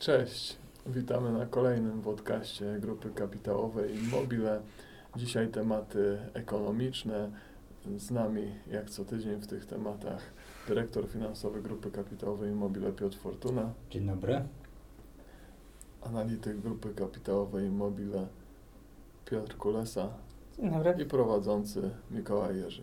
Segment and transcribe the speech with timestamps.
[0.00, 0.56] Cześć,
[0.86, 4.60] witamy na kolejnym podcaście Grupy Kapitałowej Immobile.
[5.16, 7.30] Dzisiaj tematy ekonomiczne.
[7.96, 10.22] Z nami, jak co tydzień w tych tematach,
[10.68, 13.72] dyrektor finansowy Grupy Kapitałowej Immobile Piotr Fortuna.
[13.90, 14.44] Dzień dobry.
[16.02, 18.26] Analityk Grupy Kapitałowej Immobile
[19.24, 20.08] Piotr Kulesa.
[20.56, 21.02] Dzień dobry.
[21.02, 22.82] I prowadzący Mikołaj Jerzy.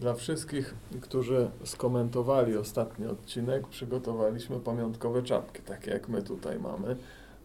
[0.00, 6.96] Dla wszystkich, którzy skomentowali ostatni odcinek, przygotowaliśmy pamiątkowe czapki, takie jak my tutaj mamy.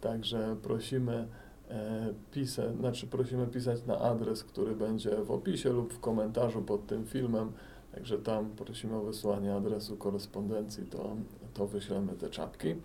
[0.02, 1.27] Także prosimy
[1.70, 6.88] e, pisać, znaczy prosimy pisać na adres, który będzie w opisie lub w komentarzu pod
[6.88, 7.52] tym filmem.
[7.95, 11.16] Także tam prosimy o wysłanie adresu korespondencji, to,
[11.53, 12.75] to wyślemy te czapki.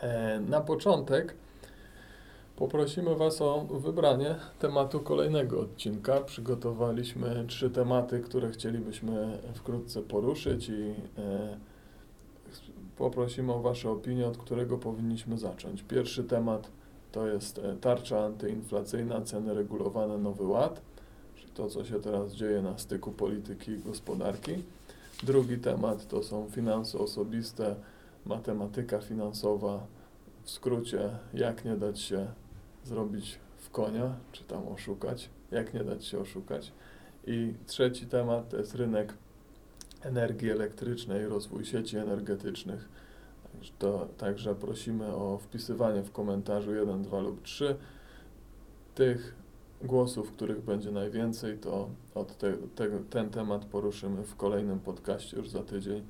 [0.00, 1.34] E, na początek
[2.58, 6.20] Poprosimy Was o wybranie tematu kolejnego odcinka.
[6.20, 11.56] Przygotowaliśmy trzy tematy, które chcielibyśmy wkrótce poruszyć i e,
[12.96, 15.82] poprosimy o Wasze opinie, od którego powinniśmy zacząć.
[15.82, 16.70] Pierwszy temat
[17.12, 20.80] to jest e, tarcza antyinflacyjna, ceny regulowane, nowy ład,
[21.36, 24.52] czyli to, co się teraz dzieje na styku polityki i gospodarki.
[25.22, 27.74] Drugi temat to są finanse osobiste,
[28.26, 29.86] matematyka finansowa,
[30.42, 32.26] w skrócie, jak nie dać się
[32.84, 36.72] zrobić w konia, czy tam oszukać, jak nie dać się oszukać.
[37.26, 39.14] I trzeci temat to jest rynek
[40.02, 42.88] energii elektrycznej, rozwój sieci energetycznych.
[43.52, 47.76] Także, to, także prosimy o wpisywanie w komentarzu 1, 2 lub 3
[48.94, 49.34] tych
[49.82, 55.48] głosów, których będzie najwięcej, to od te, te, ten temat poruszymy w kolejnym podcaście już
[55.48, 56.02] za tydzień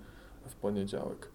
[0.46, 1.28] w poniedziałek.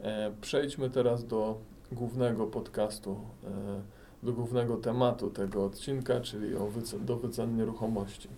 [0.00, 1.58] E, przejdźmy teraz do
[1.92, 3.20] głównego podcastu.
[3.44, 8.28] E, do głównego tematu tego odcinka, czyli o wycen, do wycen nieruchomości.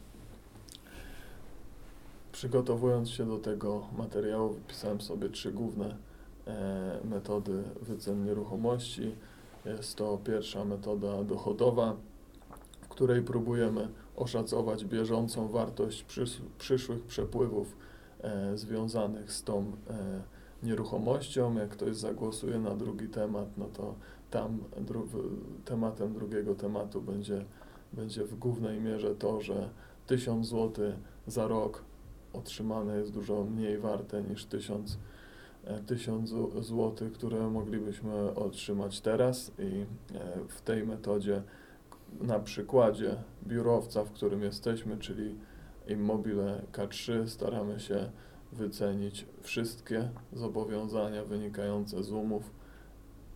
[2.32, 5.96] Przygotowując się do tego materiału, wypisałem sobie trzy główne
[6.46, 9.14] e, metody wycen nieruchomości.
[9.64, 11.96] Jest to pierwsza metoda dochodowa,
[12.80, 17.76] w której próbujemy oszacować bieżącą wartość przys przyszłych przepływów
[18.20, 20.22] e, związanych z tą e,
[20.62, 21.54] nieruchomością.
[21.54, 23.94] Jak ktoś zagłosuje na drugi temat, no to
[24.30, 25.08] tam dru
[25.64, 27.44] tematem drugiego tematu będzie,
[27.92, 29.70] będzie w głównej mierze to, że
[30.06, 30.92] 1000 zł
[31.26, 31.84] za rok
[32.32, 34.98] otrzymane jest dużo mniej warte niż 1000
[35.86, 36.30] 1000
[36.66, 39.84] zł, które moglibyśmy otrzymać teraz i
[40.14, 41.42] e, w tej metodzie
[42.20, 43.16] na przykładzie
[43.46, 45.36] biurowca, w którym jesteśmy, czyli
[45.88, 48.10] Immobile K3, staramy się
[48.52, 52.50] wycenić wszystkie zobowiązania wynikające z umów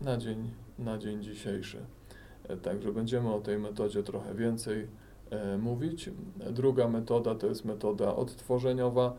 [0.01, 0.51] na dzień,
[0.81, 1.79] na dzień dzisiejszy.
[2.49, 4.87] E, także będziemy o tej metodzie trochę więcej
[5.31, 6.11] e, mówić.
[6.51, 9.15] Druga metoda to jest metoda odtworzeniowa.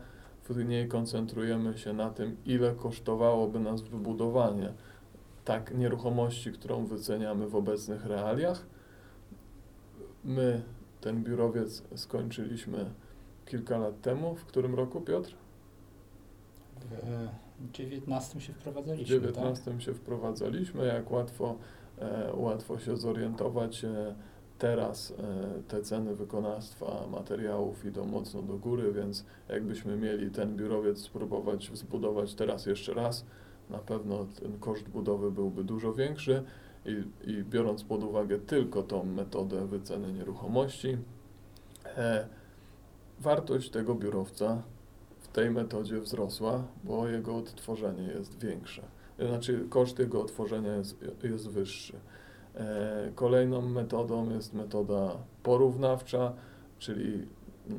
[0.48, 4.72] W niej koncentrujemy się na tym, ile kosztowałoby nas wybudowanie
[5.44, 8.66] tak nieruchomości, którą wyceniamy w obecnych realiach.
[10.24, 10.62] My
[11.00, 12.90] ten biurowiec skończyliśmy
[13.46, 14.34] kilka lat temu.
[14.34, 15.34] W którym roku, Piotr?
[17.60, 19.04] W 19 się wprowadzaliśmy.
[19.04, 19.82] W 19 tak?
[19.82, 21.56] się wprowadzaliśmy, jak łatwo,
[21.98, 23.84] e, łatwo się zorientować.
[23.84, 24.14] E,
[24.62, 30.98] teraz e, te ceny wykonawstwa materiałów idą mocno do góry, więc jakbyśmy mieli ten biurowiec
[30.98, 33.24] spróbować zbudować teraz jeszcze raz,
[33.70, 36.44] na pewno ten koszt budowy byłby dużo większy
[36.86, 40.98] i, i biorąc pod uwagę tylko tą metodę wyceny nieruchomości,
[41.96, 42.26] e,
[43.20, 44.62] wartość tego biurowca
[45.32, 48.82] tej metodzie wzrosła, bo jego odtworzenie jest większe.
[49.18, 51.96] Znaczy koszt jego odtworzenia jest, jest wyższy.
[52.54, 56.32] E, kolejną metodą jest metoda porównawcza,
[56.78, 57.26] czyli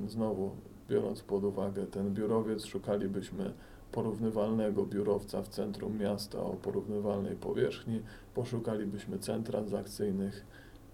[0.08, 0.52] znowu
[0.90, 3.54] biorąc pod uwagę ten biurowiec, szukalibyśmy
[3.92, 8.02] porównywalnego biurowca w centrum miasta o porównywalnej powierzchni,
[8.34, 10.46] poszukalibyśmy cen transakcyjnych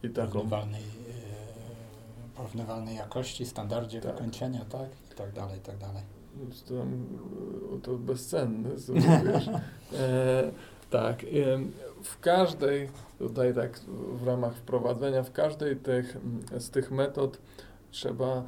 [0.03, 0.31] i taką...
[0.31, 4.11] Porównywalnej, e, porównywalnej jakości, standardzie tak.
[4.11, 4.89] wykończenia, tak?
[5.11, 6.18] I tak dalej, i tak dalej
[6.67, 6.73] to,
[7.83, 8.69] to bezcenny,
[9.25, 9.49] wiesz.
[9.93, 10.51] E,
[10.89, 11.25] tak,
[12.03, 13.79] w każdej, tutaj tak
[14.13, 16.17] w ramach wprowadzenia, w każdej tych,
[16.57, 17.37] z tych metod
[17.91, 18.43] trzeba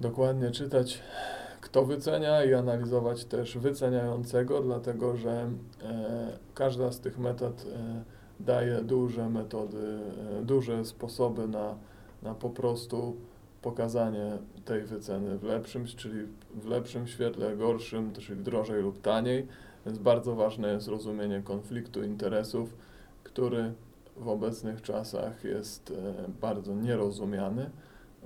[0.00, 1.02] dokładnie czytać,
[1.60, 5.50] kto wycenia i analizować też wyceniającego, dlatego że
[5.82, 8.04] e, każda z tych metod e,
[8.40, 9.98] daje duże metody,
[10.40, 11.74] e, duże sposoby na,
[12.22, 13.16] na po prostu
[13.62, 19.46] pokazanie tej wyceny w lepszym, czyli w lepszym świetle, gorszym, czyli drożej lub taniej.
[19.86, 22.76] Więc bardzo ważne jest rozumienie konfliktu interesów,
[23.24, 23.72] który
[24.16, 27.70] w obecnych czasach jest e, bardzo nierozumiany.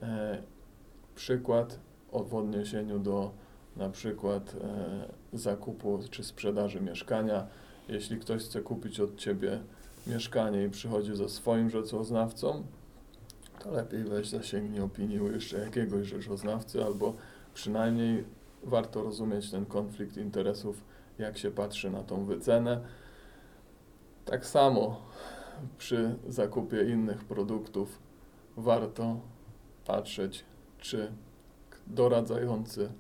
[0.02, 0.42] E,
[1.14, 1.78] przykład
[2.12, 3.30] w odniesieniu do
[3.76, 7.46] na przykład e, zakupu czy sprzedaży mieszkania.
[7.88, 9.60] jeśli ktoś chce kupić od Ciebie
[10.06, 12.62] mieszkanie i przychodzi ze swoim rzeczoznawcą,
[13.64, 17.14] to lepiej weź zasięgnij opinii u jeszcze jakiegoś rzeczoznawcy, albo
[17.54, 18.24] przynajmniej
[18.62, 20.84] warto rozumieć ten konflikt interesów,
[21.18, 22.80] jak się patrzy na tą wycenę.
[24.24, 25.00] Tak samo
[25.78, 27.98] przy zakupie innych produktów
[28.56, 29.20] warto
[29.86, 30.44] patrzeć,
[30.78, 31.12] czy
[31.86, 32.92] doradzający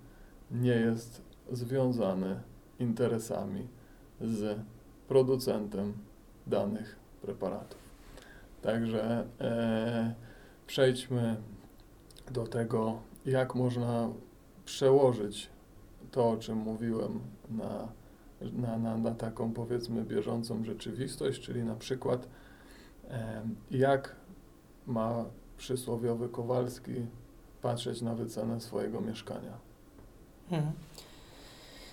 [0.50, 1.22] nie jest
[1.52, 2.40] związany
[2.78, 3.68] interesami
[4.20, 4.58] z
[5.08, 5.92] producentem
[6.46, 7.78] danych preparatów.
[8.62, 10.14] Także e,
[10.66, 11.36] przejdźmy
[12.30, 14.08] do tego, jak można
[14.64, 15.50] przełożyć
[16.10, 17.20] to, o czym mówiłem,
[17.50, 17.88] na,
[18.52, 22.28] na, na, na taką powiedzmy bieżącą rzeczywistość, czyli na przykład
[23.70, 24.16] jak
[24.86, 25.24] ma
[25.56, 27.06] przysłowiowy Kowalski
[27.62, 29.52] patrzeć na wycenę swojego mieszkania.
[30.50, 30.72] Mhm.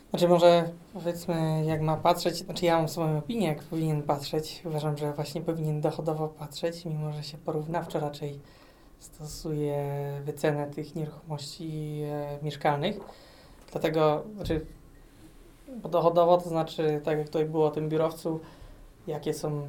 [0.10, 4.62] Znaczy może powiedzmy, jak ma patrzeć, znaczy ja mam swoją opinię, jak powinien patrzeć.
[4.66, 8.40] Uważam, że właśnie powinien dochodowo patrzeć, mimo że się porównawczo raczej
[9.02, 9.78] stosuje
[10.24, 13.00] wycenę tych nieruchomości e, mieszkalnych.
[13.72, 14.66] Dlatego, znaczy,
[15.86, 18.40] dochodowo to znaczy, tak jak tutaj było o tym biurowcu,
[19.08, 19.68] jakie są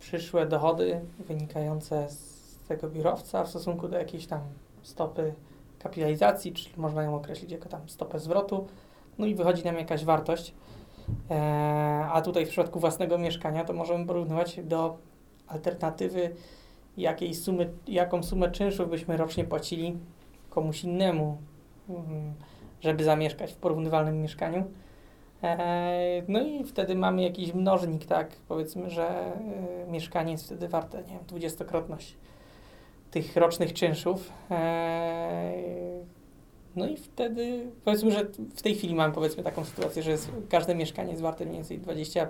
[0.00, 4.40] przyszłe dochody wynikające z tego biurowca w stosunku do jakiejś tam
[4.82, 5.34] stopy
[5.78, 8.66] kapitalizacji, czyli można ją określić jako tam stopę zwrotu,
[9.18, 10.54] no i wychodzi nam jakaś wartość.
[11.30, 11.34] E,
[12.12, 14.98] a tutaj w przypadku własnego mieszkania to możemy porównywać do
[15.46, 16.34] alternatywy,
[16.96, 19.98] jakiej sumy, jaką sumę czynszów byśmy rocznie płacili
[20.50, 21.38] komuś innemu,
[21.88, 22.34] mm,
[22.80, 24.64] żeby zamieszkać w porównywalnym mieszkaniu.
[25.42, 28.36] E, no i wtedy mamy jakiś mnożnik, tak?
[28.48, 32.16] Powiedzmy, że e, mieszkanie jest wtedy warte, nie wiem, dwudziestokrotność
[33.10, 34.32] tych rocznych czynszów.
[34.50, 35.52] E,
[36.76, 38.24] no i wtedy powiedzmy, że
[38.54, 41.78] w tej chwili mamy powiedzmy taką sytuację, że jest, każde mieszkanie jest warte mniej więcej
[41.78, 42.28] 20,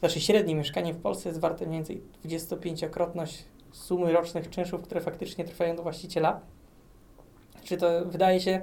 [0.00, 3.42] znaczy średnie mieszkanie w Polsce jest warte mniej więcej 25-krotność
[3.74, 6.40] sumy rocznych czynszów, które faktycznie trwają do właściciela.
[7.64, 8.62] Czy to wydaje się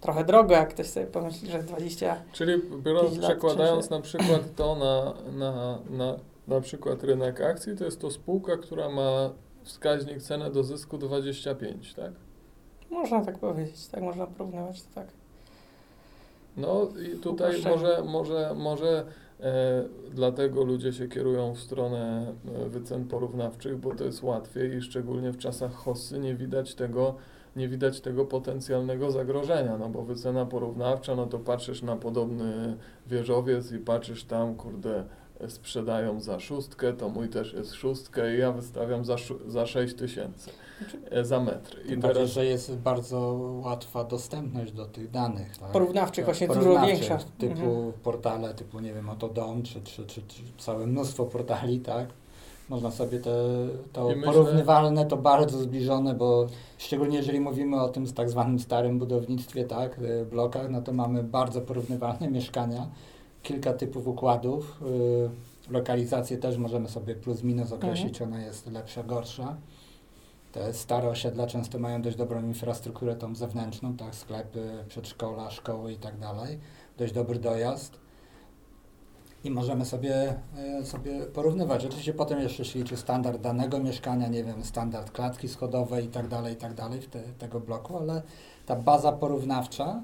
[0.00, 2.22] trochę drogo, jak ktoś sobie pomyśli, że 20.
[2.32, 6.18] Czyli biorąc, przekładając na przykład to na, na, na,
[6.48, 9.30] na przykład rynek akcji, to jest to spółka, która ma
[9.62, 12.12] wskaźnik ceny do zysku 25, tak?
[12.90, 15.06] Można tak powiedzieć, tak można porównywać to tak.
[16.56, 19.04] No i tutaj może, może, może
[20.10, 25.32] dlatego ludzie się kierują w stronę e, wycen porównawczych, bo to jest łatwiej i szczególnie
[25.32, 27.14] w czasach hossy nie widać tego,
[27.56, 32.76] nie widać tego potencjalnego zagrożenia, no bo wycena porównawcza, no to patrzysz na podobny
[33.06, 35.04] wieżowiec i patrzysz tam, kurde,
[35.48, 40.50] sprzedają za szóstkę, to mój też jest szóstkę i ja wystawiam za, za 6 tysięcy
[41.10, 41.78] e, za metr.
[41.92, 43.20] I teraz, że jest bardzo
[43.64, 45.58] łatwa dostępność do tych danych.
[45.58, 45.72] Tak?
[45.72, 47.18] Porównawczych właśnie dużo większa.
[47.38, 47.92] Typu mhm.
[47.92, 52.08] portale, typu nie wiem, oto dom, czy, czy, czy, czy całe mnóstwo portali, tak?
[52.68, 53.30] Można sobie te,
[53.92, 56.46] to myślę, porównywalne, to bardzo zbliżone, bo
[56.78, 60.00] szczególnie jeżeli mówimy o tym tak zwanym starym budownictwie, tak,
[60.30, 62.86] blokach, no to mamy bardzo porównywalne mieszkania
[63.48, 64.82] kilka typów układów.
[65.66, 68.32] Y, lokalizację też możemy sobie plus minus określić, mhm.
[68.32, 69.56] ona jest lepsza, gorsza.
[70.52, 75.96] Te stare osiedla często mają dość dobrą infrastrukturę tą zewnętrzną, tak, sklepy, przedszkola, szkoły i
[75.96, 76.58] tak dalej.
[76.98, 77.98] Dość dobry dojazd.
[79.44, 80.34] I możemy sobie,
[80.80, 81.86] y, sobie porównywać.
[81.86, 86.28] Oczywiście potem jeszcze się liczy standard danego mieszkania, nie wiem, standard klatki schodowej i tak
[86.28, 88.22] dalej, i tak dalej w te, tego bloku, ale
[88.66, 90.02] ta baza porównawcza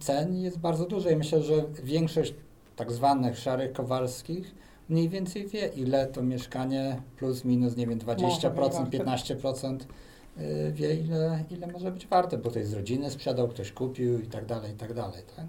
[0.00, 2.34] cen jest bardzo duża i myślę, że większość
[2.78, 4.54] tak zwanych szarych kowalskich
[4.88, 8.50] mniej więcej wie, ile to mieszkanie plus minus, nie wiem, 20%,
[8.86, 9.78] 15%
[10.38, 14.20] y, wie, ile, ile może być warte, bo to jest z rodziny sprzedał, ktoś kupił
[14.20, 15.46] i tak dalej, i tak dalej, tak?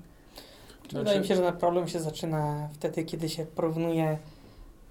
[0.81, 0.97] Znaczy...
[0.97, 4.17] Wydaje mi się, że problem się zaczyna wtedy, kiedy się porównuje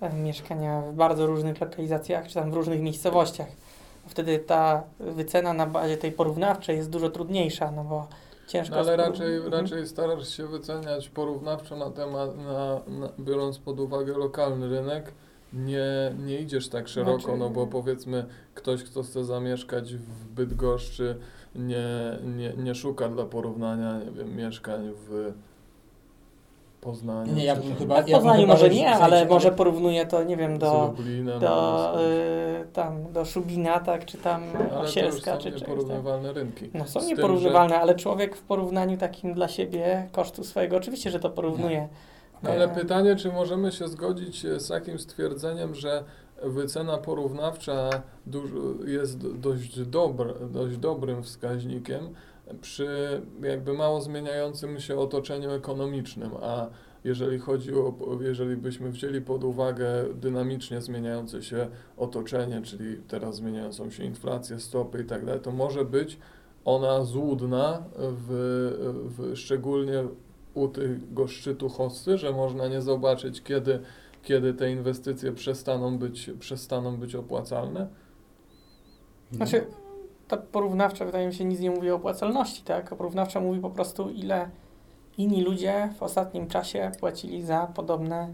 [0.01, 3.49] e, mieszkania w bardzo różnych lokalizacjach, czy tam w różnych miejscowościach.
[4.07, 8.07] Wtedy ta wycena na bazie tej porównawczej jest dużo trudniejsza, no bo
[8.49, 8.75] ciężko.
[8.75, 9.53] No, ale raczej, mhm.
[9.53, 15.13] raczej starasz się wyceniać porównawczo na temat, na, na, biorąc pod uwagę lokalny rynek,
[15.53, 21.17] nie, nie idziesz tak szeroko, znaczy, no bo powiedzmy ktoś, kto chce zamieszkać w Bydgoszczy,
[21.55, 25.33] nie, nie, nie szuka dla porównania, nie wiem, mieszkań w
[26.81, 27.35] Poznaniu.
[27.35, 30.87] Nie, ja bym chyba, w Poznaniu może nie, ale może porównuje to, nie wiem, do,
[30.87, 36.33] Lublinem, do, y, tam, do Szubina, tak, czy tam ale Osielska, to czy czegoś nieporównywalne
[36.33, 36.71] rynki.
[36.75, 37.81] No są nieporównywalne, że...
[37.81, 41.89] ale człowiek w porównaniu takim dla siebie kosztu swojego, oczywiście, że to porównuje.
[42.43, 46.05] No, ale pytanie, czy możemy się zgodzić z takim stwierdzeniem, że
[46.43, 47.91] wycena porównawcza
[48.87, 52.15] jest dość, dobr, dość dobrym wskaźnikiem,
[52.61, 56.67] przy jakby mało zmieniającym się otoczeniu ekonomicznym, a
[57.05, 63.91] jeżeli chodzi o, jeżeli byśmy wzięli pod uwagę dynamicznie zmieniające się otoczenie, czyli teraz zmieniającą
[63.91, 66.19] się inflację, stopy i tak dalej, to może być
[66.65, 68.29] ona złudna, w,
[69.19, 70.05] w, szczególnie
[70.55, 73.81] u tego szczytu hossy, że można nie zobaczyć, kiedy,
[74.23, 77.89] kiedy te inwestycje przestaną być, przestaną być opłacalne?
[79.33, 79.67] Znaczy,
[80.29, 82.95] ta porównawcza wydaje mi się nic nie mówi o opłacalności, tak?
[82.95, 84.51] Porównawcza mówi po prostu ile
[85.19, 88.29] inni ludzie w ostatnim czasie płacili za podobne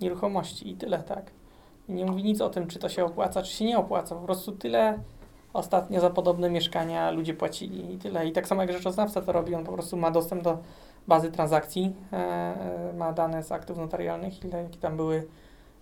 [0.00, 1.30] nieruchomości i tyle, tak?
[1.88, 4.14] I nie mówi nic o tym, czy to się opłaca, czy się nie opłaca.
[4.14, 4.98] Po prostu tyle
[5.52, 8.26] ostatnio za podobne mieszkania ludzie płacili i tyle.
[8.26, 10.58] I tak samo jak rzeczoznawca to robi, on po prostu ma dostęp do
[11.08, 15.26] bazy transakcji, e, e ma dane z aktów notarialnych, ile jakie tam były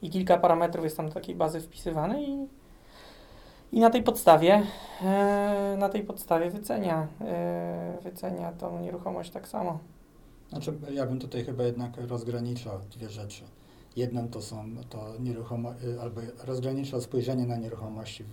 [0.03, 2.49] i kilka parametrów jest tam do takiej bazy wpisywane i,
[3.75, 4.63] i na tej podstawie
[5.03, 9.79] e, na tej podstawie wycenia, e, wycenia tą nieruchomość tak samo.
[10.49, 13.43] Znaczy, ja bym tutaj chyba jednak rozgraniczał dwie rzeczy.
[13.97, 18.25] Jedną to są to nieruchomości, y, albo rozgraniczał spojrzenie na nieruchomości.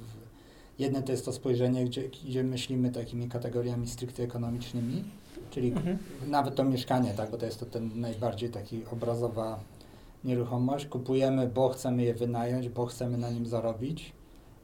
[0.80, 5.04] Jedne to jest to spojrzenie, gdzie, gdzie myślimy takimi kategoriami stricte ekonomicznymi,
[5.50, 5.98] czyli mhm.
[6.28, 9.60] nawet to mieszkanie, tak, bo to jest to ten najbardziej taki obrazowa
[10.24, 10.86] nieruchomość.
[10.86, 14.14] Kupujemy, bo chcemy je wynająć, bo chcemy na nim zarobić,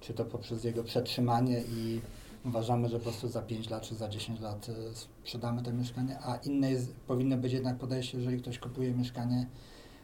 [0.08, 2.02] czy to poprzez jego przetrzymanie i
[2.46, 6.20] uważamy, że po prostu za 5 lat czy za 10 lat e, sprzedamy to mieszkanie,
[6.20, 9.48] a inne jest, powinno być jednak podejście, jeżeli ktoś kupuje mieszkanie,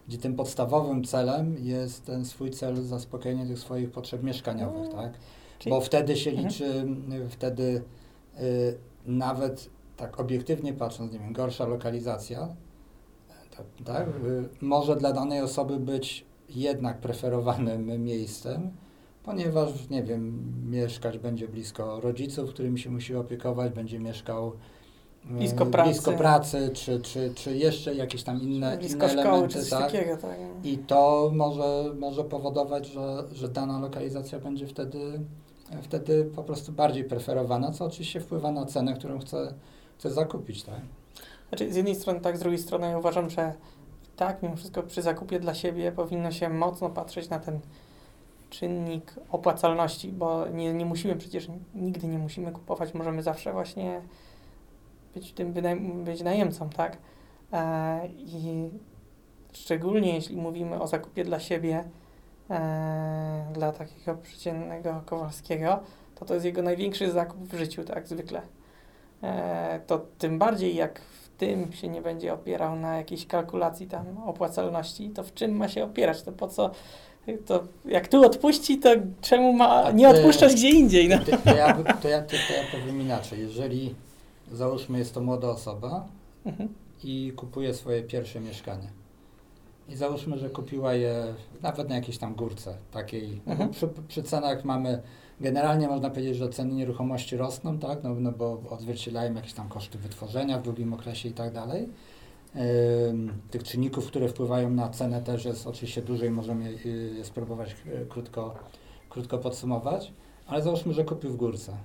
[0.08, 5.14] gdzie tym podstawowym celem jest ten swój cel zaspokojenie tych swoich potrzeb mieszkaniowych, no, tak?
[5.60, 5.76] Czyli...
[5.76, 6.48] Bo wtedy się mhm.
[6.48, 6.86] liczy,
[7.30, 7.84] wtedy
[8.42, 12.48] y, nawet tak obiektywnie patrząc, nie wiem, gorsza lokalizacja,
[13.58, 18.72] tak, tak y, może dla danej osoby być jednak preferowanym miejscem,
[19.24, 24.52] ponieważ, nie wiem, mieszkać będzie blisko rodziców, którymi się musi opiekować, będzie mieszkał
[25.32, 29.66] e, blisko pracy, blisko pracy czy, czy, czy jeszcze jakieś tam inne, blisko inne elementy.
[29.66, 29.92] Szkoły, tak?
[29.92, 30.38] Takiego, tak.
[30.64, 35.20] I to może, może powodować, że, że dana lokalizacja będzie wtedy,
[35.82, 39.54] wtedy po prostu bardziej preferowana, co oczywiście wpływa na cenę, którą chce,
[39.98, 40.64] chce zakupić.
[40.64, 40.82] Tak?
[41.50, 43.54] Znaczy, z jednej strony tak, z drugiej strony ja uważam, że
[44.16, 47.60] tak, mimo wszystko przy zakupie dla siebie powinno się mocno patrzeć na ten
[48.54, 54.02] czynnik opłacalności, bo nie, nie musimy przecież, nigdy nie musimy kupować, możemy zawsze właśnie
[55.14, 55.54] być tym
[56.04, 56.98] być najemcą, tak?
[57.54, 58.70] E, I
[59.54, 61.84] szczególnie jeśli mówimy o zakupie dla siebie,
[62.50, 65.80] e, dla takiego przeciętnego Kowalskiego,
[66.16, 68.42] to to jest jego największy zakup w życiu, tak zwykle.
[69.24, 74.18] E, to tym bardziej jak w tym się nie będzie opierał na jakiejś kalkulacji tam
[74.18, 76.24] opłacalności, to w czym ma się opierać?
[76.24, 76.72] To po co
[77.46, 78.90] to jak tu odpuści, to
[79.22, 81.10] czemu ma nie odpuszczać gdzie indziej?
[81.10, 81.20] No.
[81.20, 83.40] To, to, ja, to, ja, to, to ja powiem inaczej.
[83.40, 83.96] Jeżeli
[84.52, 86.08] załóżmy jest to młoda osoba
[86.46, 86.70] mhm.
[87.04, 88.88] i kupuje swoje pierwsze mieszkanie.
[89.90, 93.42] I załóżmy, że kupiła je nawet na jakiejś tam górce takiej.
[93.46, 93.70] Mhm.
[93.70, 95.02] Przy, przy, cenach mamy,
[95.42, 98.04] generalnie można powiedzieć, że ceny nieruchomości rosną, tak?
[98.04, 101.90] No, no bo odzwierciedlają jakieś tam koszty wytworzenia w długim okresie i tak dalej
[103.52, 106.74] tych czynników, które wpływają na cenę też jest oczywiście dużo i możemy
[107.18, 108.56] je spróbować e, krótko,
[109.10, 110.14] krótko podsumować,
[110.48, 111.78] ale załóżmy, że kupił w górce.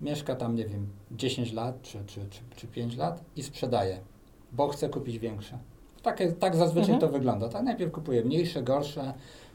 [0.00, 4.00] Mieszka tam, nie wiem, 10 lat czy, czy, czy, czy 5 lat i sprzedaje,
[4.52, 5.58] bo chce kupić większe.
[6.02, 7.00] Tak, tak zazwyczaj mhm.
[7.00, 7.48] to wygląda.
[7.48, 9.14] Tak, najpierw kupuje mniejsze, gorsze,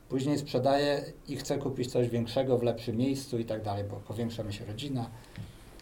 [0.09, 4.43] później sprzedaje i chce kupić coś większego w lepszym miejscu i tak dalej, bo powiększa
[4.43, 5.09] mi się rodzina.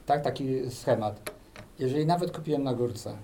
[0.05, 1.31] Tak, taki schemat.
[1.79, 3.17] Jeżeli nawet kupiłem na górce,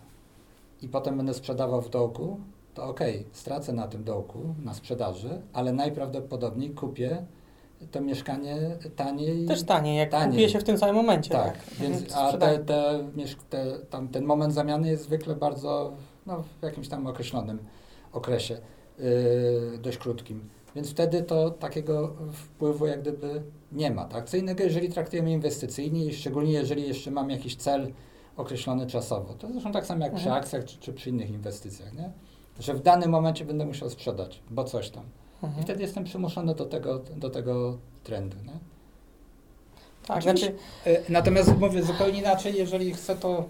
[0.81, 2.39] i potem będę sprzedawał w dołku,
[2.73, 2.99] to ok,
[3.31, 7.25] stracę na tym dołku, na sprzedaży, ale najprawdopodobniej kupię
[7.91, 9.45] to mieszkanie taniej.
[9.45, 10.31] Też taniej, jak taniej.
[10.31, 11.29] kupię się w tym samym momencie.
[11.29, 11.73] Tak, tak.
[11.79, 12.99] więc a te, te,
[13.49, 15.93] te, tam, ten moment zamiany jest zwykle bardzo,
[16.25, 17.59] no, w jakimś tam określonym
[18.13, 18.57] okresie,
[18.99, 20.49] yy, dość krótkim.
[20.75, 23.41] Więc wtedy to takiego wpływu jak gdyby
[23.71, 24.05] nie ma.
[24.05, 24.29] Tak?
[24.29, 27.91] Co innego, jeżeli traktujemy inwestycyjnie i szczególnie jeżeli jeszcze mam jakiś cel
[28.37, 29.33] określony czasowo.
[29.33, 30.21] To zresztą tak samo jak mhm.
[30.23, 32.11] przy akcjach czy, czy, przy innych inwestycjach, nie?
[32.59, 35.03] Że w danym momencie będę musiał sprzedać, bo coś tam.
[35.43, 35.61] Mhm.
[35.61, 38.59] I wtedy jestem przymuszony do tego, do tego trendu, nie?
[40.07, 40.55] Tak, znaczy...
[40.85, 43.45] E, natomiast mówię zupełnie inaczej, jeżeli chcę to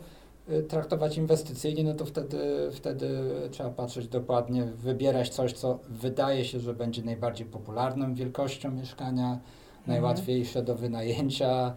[0.49, 2.39] e, traktować inwestycyjnie, no to wtedy,
[2.73, 3.09] wtedy
[3.51, 9.41] trzeba patrzeć dokładnie, wybierać coś, co wydaje się, że będzie najbardziej popularną wielkością mieszkania, mhm.
[9.87, 11.75] najłatwiejsze do wynajęcia,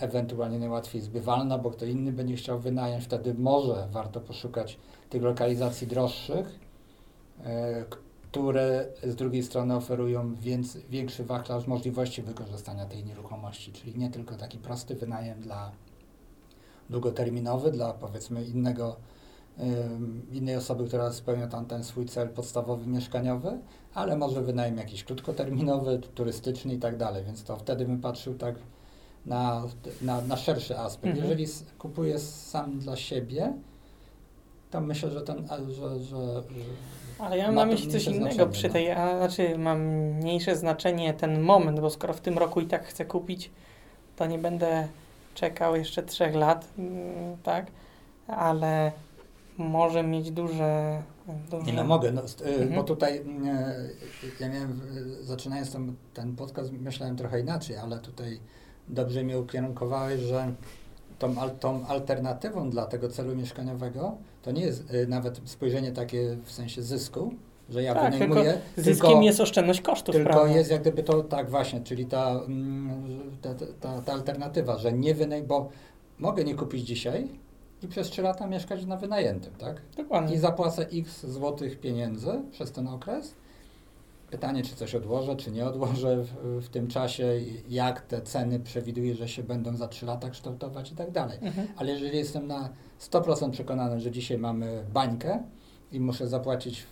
[0.00, 4.78] ewentualnie najłatwiej zbywalna, bo kto inny będzie chciał wynająć, wtedy może warto poszukać
[5.10, 6.58] tych lokalizacji droższych,
[7.44, 7.84] e,
[8.30, 14.36] które z drugiej strony oferują więc, większy wachlarz możliwości wykorzystania tej nieruchomości, czyli nie tylko
[14.36, 15.72] taki prosty wynajem dla
[16.90, 18.96] długoterminowy, dla powiedzmy innego
[20.32, 23.58] innej osoby, która spełnia tam ten swój cel podstawowy mieszkaniowy,
[23.94, 28.54] ale może wynajem jakiś krótkoterminowy, turystyczny i tak dalej, więc to wtedy bym patrzył tak
[29.26, 29.62] na,
[30.02, 31.16] na, na szerszy aspekt.
[31.16, 31.24] Mhm.
[31.24, 31.46] Jeżeli
[31.78, 33.52] kupuję sam dla siebie,
[34.70, 36.42] to myślę, że ten, że, że, że
[37.18, 38.72] ale ja mam na myśli coś innego przy no.
[38.72, 42.84] tej, a znaczy mam mniejsze znaczenie ten moment, bo skoro w tym roku i tak
[42.84, 43.50] chcę kupić,
[44.16, 44.88] to nie będę
[45.34, 47.66] czekał jeszcze trzech lat, mm, tak?
[48.26, 48.92] Ale
[49.58, 51.02] może mieć duże.
[51.50, 51.66] Duże...
[51.66, 52.74] Nie no mogę, no, y, mhm.
[52.74, 53.22] bo tutaj y,
[54.40, 54.80] ja miałem,
[55.20, 58.40] zaczynając ten, ten podcast, myślałem trochę inaczej, ale tutaj
[58.88, 60.54] dobrze mnie ukierunkowałeś, że
[61.18, 66.52] tą, tą alternatywą dla tego celu mieszkaniowego to nie jest y, nawet spojrzenie takie w
[66.52, 67.34] sensie zysku,
[67.70, 68.52] że ja tak, wynajmuję.
[68.52, 70.14] Tylko zyskiem tylko, jest oszczędność kosztów.
[70.14, 70.56] Tylko prawda?
[70.56, 75.14] jest jak gdyby to tak właśnie, czyli ta, mm, ta, ta, ta alternatywa, że nie
[75.14, 75.68] wynajmuję, bo
[76.18, 77.28] mogę nie kupić dzisiaj
[77.82, 79.80] i przez 3 lata mieszkać na wynajętym, tak?
[79.96, 80.34] Dokładnie.
[80.34, 83.34] I zapłacę x złotych pieniędzy przez ten okres
[84.30, 89.14] Pytanie, czy coś odłożę, czy nie odłożę w, w, tym czasie, jak te ceny przewiduję,
[89.14, 91.38] że się będą za 3 lata kształtować i tak dalej.
[91.42, 91.68] Mhm.
[91.76, 92.68] Ale jeżeli jestem na
[93.00, 95.42] 100% przekonany, że dzisiaj mamy bańkę
[95.92, 96.86] i muszę zapłacić w,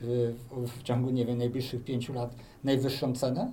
[0.00, 3.52] w, w ciągu, nie wiem, najbliższych 5 lat najwyższą cenę,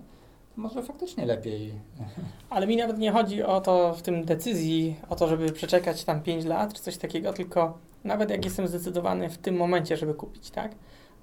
[0.58, 1.74] może faktycznie lepiej.
[2.50, 6.22] Ale mi nawet nie chodzi o to w tym decyzji, o to, żeby przeczekać tam
[6.22, 10.50] 5 lat czy coś takiego, tylko nawet jak jestem zdecydowany w tym momencie, żeby kupić,
[10.52, 10.76] tak?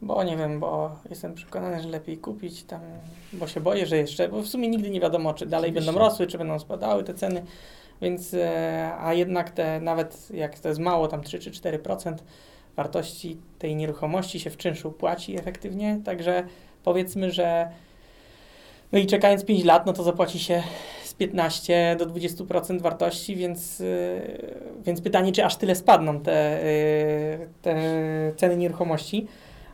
[0.03, 2.81] bo nie wiem, bo jestem przekonany, że lepiej kupić tam,
[3.33, 5.93] bo się boję, że jeszcze, bo w sumie nigdy nie wiadomo, czy dalej Oczywiście.
[5.93, 7.43] będą rosły, czy będą spadały te ceny,
[8.03, 12.15] więc, e, a jednak te, nawet jak to jest mało, tam 3 czy 4%
[12.77, 16.45] wartości tej nieruchomości się w czynszu płaci efektywnie, także
[16.85, 17.69] powiedzmy, że
[18.93, 20.63] no i czekając 5 lat, no to zapłaci się
[21.05, 23.85] z 15 do 20% wartości, więc, e,
[24.85, 26.67] więc pytanie, czy aż tyle spadną te, e,
[27.63, 27.77] te
[28.37, 29.27] ceny nieruchomości.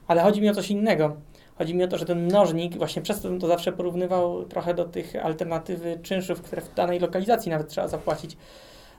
[0.07, 1.17] Ale chodzi mi o coś innego.
[1.59, 4.75] Chodzi mi o to, że ten mnożnik, właśnie przez to bym to zawsze porównywał trochę
[4.75, 8.37] do tych alternatywy czynszów, które w danej lokalizacji nawet trzeba zapłacić.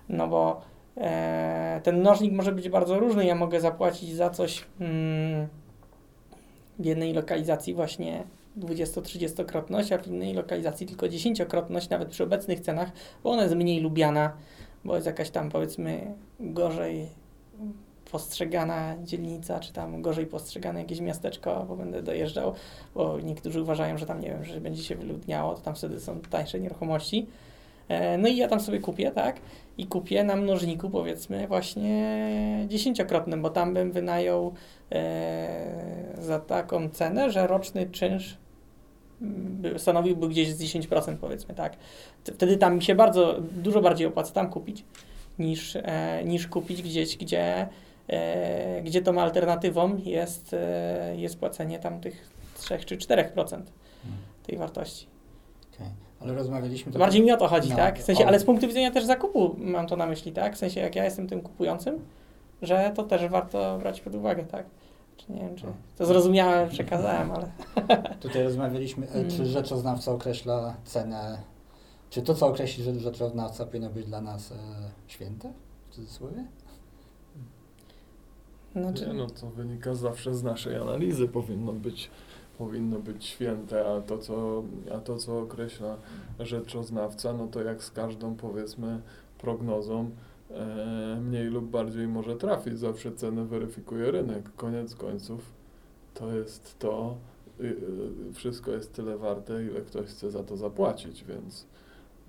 [0.10, 0.62] No bo
[0.98, 3.26] e, ten mnożnik może być bardzo różny.
[3.26, 5.48] Ja mogę zapłacić za coś mm,
[6.80, 8.24] w jednej lokalizacji właśnie
[8.58, 12.92] 20-30-krotność, a w innej lokalizacji tylko 10-krotność, nawet przy obecnych cenach,
[13.24, 14.34] bo ona jest mniej lubiana,
[14.86, 17.08] bo jest jakaś tam powiedzmy gorzej
[18.12, 22.54] postrzegana dzielnica, czy tam gorzej postrzegane jakieś miasteczko, bo będę dojeżdżał,
[22.96, 26.20] bo niektórzy uważają, że tam, nie wiem, że będzie się wyludniało, to tam wtedy są
[26.20, 27.28] tańsze nieruchomości.
[27.88, 29.40] E, no i ja tam sobie kupię, tak?
[29.78, 34.54] I kupię na mnożniku powiedzmy właśnie dziesięciokrotnym, bo tam bym wynajął
[36.18, 38.38] za taką cenę, że roczny czynsz
[39.22, 41.78] by, stanowiłby gdzieś z 10% powiedzmy, tak?
[42.24, 44.86] Wtedy tam mi się bardzo, dużo bardziej opłaca tam kupić
[45.40, 47.68] niż, e, niż kupić gdzieś, gdzie
[48.08, 53.64] e, gdzie tą alternatywą jest, e, jest płacenie tam tych 3 czy 4% hmm.
[54.48, 55.08] tej wartości.
[55.76, 55.88] Okay.
[56.20, 56.92] Ale rozmawialiśmy...
[56.92, 58.00] To Bardziej mi o to chodzi, no, tak?
[58.00, 60.56] W sensie, ale z punktu widzenia też zakupu mam to na myśli, tak?
[60.56, 62.00] W sensie, jak ja jestem tym kupującym,
[62.62, 64.66] że to też warto brać pod uwagę, tak?
[65.20, 65.66] Czy nie wiem, czy
[65.98, 67.52] to zrozumiałe przekazałem, ale...
[68.22, 69.46] Tutaj rozmawialiśmy, e, czy hmm.
[69.46, 71.42] rzeczoznawca określa cenę,
[72.10, 74.56] czy to, co określi rzeczoznawca powinno być dla nas e,
[75.08, 75.54] święte,
[75.90, 76.46] w cudzysłowie?
[78.76, 79.08] Znaczy...
[79.08, 82.10] Nie, no to wynika zawsze z naszej analizy, powinno być,
[82.58, 84.64] powinno być święte, a to, co,
[84.96, 85.96] a to, co określa
[86.40, 89.02] rzeczoznawca, no to jak z każdą, powiedzmy,
[89.38, 90.10] prognozą,
[91.22, 94.56] mniej lub bardziej może trafić, zawsze cenę weryfikuje rynek.
[94.56, 95.54] Koniec końców
[96.14, 97.18] to jest to,
[97.60, 101.66] y, y, wszystko jest tyle warte, ile ktoś chce za to zapłacić, więc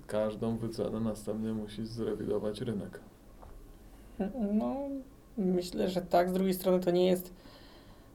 [0.07, 2.99] każdą wycenę następnie musi zrewidować rynek.
[4.53, 4.75] No,
[5.37, 6.29] Myślę, że tak.
[6.29, 7.33] Z drugiej strony to nie jest.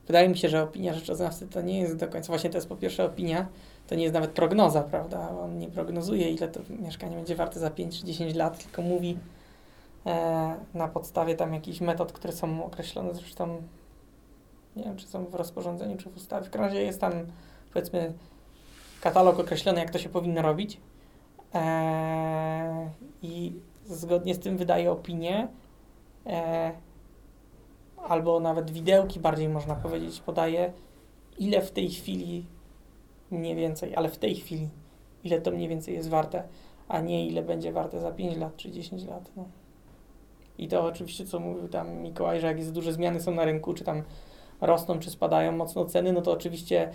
[0.07, 2.27] Wydaje mi się, że opinia rzeczoznawcy to nie jest do końca.
[2.27, 3.47] Właśnie to jest po pierwsze opinia,
[3.87, 5.29] to nie jest nawet prognoza, prawda?
[5.29, 9.09] On nie prognozuje, ile to mieszkanie będzie warte za 5 czy 10 lat, tylko mówi
[9.11, 9.36] e,
[10.73, 13.61] na podstawie tam jakichś metod, które są określone zresztą.
[14.75, 16.45] Nie wiem, czy są w rozporządzeniu, czy w ustawie.
[16.45, 17.11] W każdym razie jest tam,
[17.73, 18.13] powiedzmy,
[19.01, 20.81] katalog określony, jak to się powinno robić.
[21.53, 22.89] E,
[23.21, 23.53] I
[23.85, 25.47] zgodnie z tym wydaje opinię.
[26.25, 26.71] E,
[27.97, 30.73] albo nawet widełki bardziej można powiedzieć, podaje,
[31.39, 32.45] ile w tej chwili
[33.31, 34.69] mniej więcej, ale w tej chwili,
[35.23, 36.43] ile to mniej więcej jest warte,
[36.87, 39.31] a nie ile będzie warte za 5 lat czy 10 lat.
[39.35, 39.45] No.
[40.57, 43.73] I to oczywiście, co mówił tam Mikołaj, że jak jest duże zmiany są na rynku,
[43.73, 44.03] czy tam
[44.61, 46.91] rosną, czy spadają mocno ceny, no to oczywiście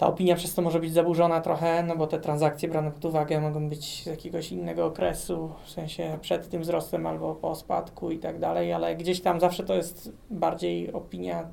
[0.00, 3.40] ta opinia przez to może być zaburzona trochę, no bo te transakcje brane pod uwagę
[3.40, 8.18] mogą być z jakiegoś innego okresu, w sensie przed tym wzrostem albo po spadku i
[8.18, 11.48] tak dalej, ale gdzieś tam zawsze to jest bardziej opinia,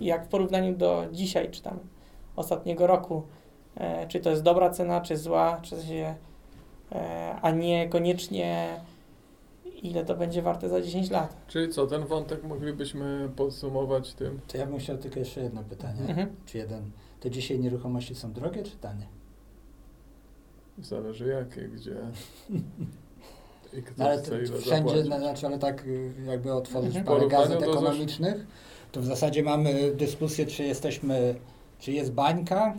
[0.00, 1.78] jak w porównaniu do dzisiaj, czy tam
[2.36, 3.22] ostatniego roku,
[3.76, 6.14] e, czy to jest dobra cena, czy zła, czy się,
[6.92, 8.80] e, a nie koniecznie
[9.82, 11.36] ile to będzie warte za 10 lat.
[11.48, 14.40] Czyli co, ten wątek moglibyśmy podsumować tym?
[14.48, 16.28] To ja bym chciał tylko jeszcze jedno pytanie, Mhm.
[16.46, 16.90] czy jeden.
[17.20, 19.06] To dzisiaj nieruchomości są drogie czy tanie?
[20.78, 21.96] Zależy jakie, gdzie
[23.78, 25.08] i kto ale chce ile wszędzie, zapłacić.
[25.10, 27.04] na- znaczy, ale tak y, jakby otworzyć Mhm.
[27.06, 28.46] parę gazet ekonomicznych,
[28.92, 31.34] to w zasadzie mamy dyskusję, czy jesteśmy,
[31.78, 32.74] czy jest bańka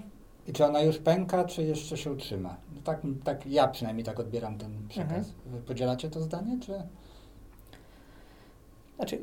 [0.48, 2.58] i czy ona już pęka, czy jeszcze się utrzyma.
[2.82, 5.12] No tak, tak ja przynajmniej tak odbieram ten przekaz.
[5.12, 5.36] Mhm.
[5.46, 6.74] Wy podzielacie to zdanie, czy?
[8.96, 9.22] Znaczy,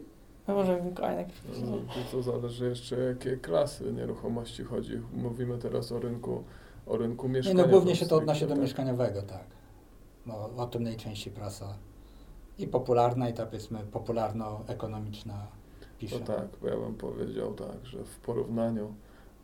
[0.48, 1.42] no może najpierw.
[1.62, 5.00] No, to, to zależy jeszcze jakie klasy nieruchomości chodzi.
[5.12, 6.44] Mówimy teraz o rynku,
[6.86, 7.70] o rynku Nie, mieszkaniowym.
[7.70, 8.58] no głównie się to odnosi do tak.
[8.58, 9.44] mieszkaniowego, tak.
[10.26, 11.74] No, o tym najczęściej prasa
[12.58, 15.46] i popularna, i ta powiedzmy popularno-ekonomiczna
[15.98, 16.20] pisze.
[16.20, 18.94] No tak, bo ja bym powiedział tak, że w porównaniu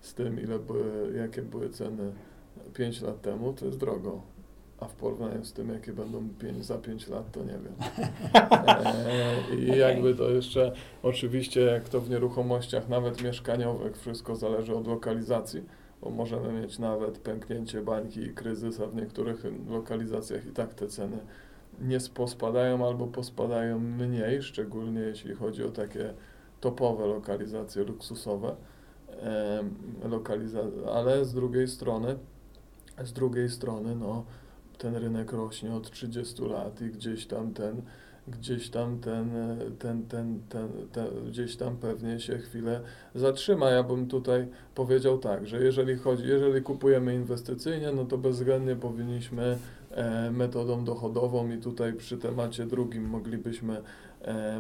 [0.01, 2.13] z tym, ile były, jakie były ceny
[2.75, 4.23] 5 lat temu, to jest drogo.
[4.81, 7.75] A w porównaniu z tym, jakie będą pięć, za 5 lat, to nie wiem.
[8.35, 9.79] E, I Okej.
[9.79, 10.73] jakby to jeszcze,
[11.03, 15.63] oczywiście, jak to w nieruchomościach, nawet mieszkaniowych, wszystko zależy od lokalizacji,
[16.03, 20.87] bo możemy mieć nawet pęknięcie bańki i kryzys, a w niektórych lokalizacjach i tak te
[20.87, 21.19] ceny
[21.81, 26.15] nie pospadają albo pospadają mniej, szczególnie jeśli chodzi o takie
[26.61, 28.57] topowe lokalizacje luksusowe,
[29.21, 29.75] em,
[30.11, 32.17] lokaliza- ale z drugiej strony,
[33.05, 34.25] z drugiej strony, no,
[34.79, 37.83] ten rynek rośnie od 30 lat i gdzieś tam ten,
[38.29, 40.69] gdzieś tam ten, e, ten, ten, ten,
[41.29, 42.81] gdzieś tam pewnie się chwilę
[43.15, 43.71] zatrzyma.
[43.71, 49.59] Ja bym tutaj powiedział tak, że jeżeli chodzi, jeżeli kupujemy inwestycyjnie, no to bezwzględnie powinniśmy
[49.91, 53.83] e, metodą dochodową i tutaj przy temacie drugim moglibyśmy,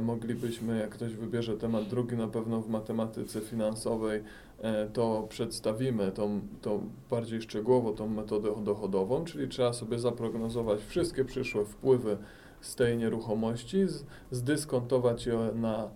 [0.00, 4.22] moglibyśmy, jak ktoś wybierze temat drugi, na pewno w matematyce finansowej
[4.62, 11.24] e, to przedstawimy tą, tą bardziej szczegółowo tą metodę dochodową, czyli trzeba sobie zaprognozować wszystkie
[11.24, 12.16] przyszłe wpływy
[12.60, 15.88] z tej nieruchomości, z, zdyskontować je na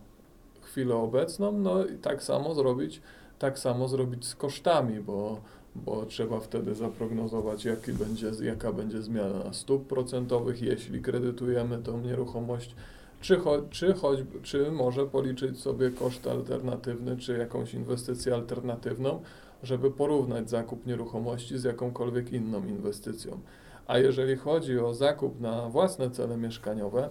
[0.60, 3.00] chwilę obecną, no i tak samo zrobić,
[3.38, 5.40] tak samo zrobić z kosztami, bo,
[5.74, 12.74] bo trzeba wtedy zaprognozować, jaki będzie, jaka będzie zmiana stóp procentowych, jeśli kredytujemy tą nieruchomość,
[13.20, 19.22] czy, cho, czy, choć, czy może policzyć sobie koszt alternatywny, czy jakąś inwestycję alternatywną,
[19.62, 23.40] żeby porównać zakup nieruchomości z jakąkolwiek inną inwestycją.
[23.86, 27.08] A jeżeli chodzi o zakup na własne cele mieszkaniowe,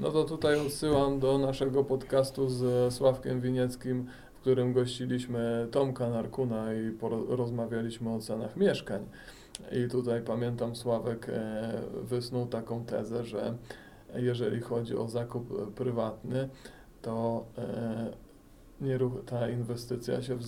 [0.00, 6.74] no to tutaj odsyłam do naszego podcastu z Sławkiem Winieckim, w którym gościliśmy Tomka Narkuna
[6.74, 9.06] i poro- rozmawialiśmy o cenach mieszkań.
[9.72, 13.54] I tutaj pamiętam Sławek e, wysnuł taką tezę, że
[14.14, 16.48] jeżeli chodzi o zakup e, prywatny,
[17.02, 18.10] to e,
[18.82, 20.38] nieruch- ta inwestycja się,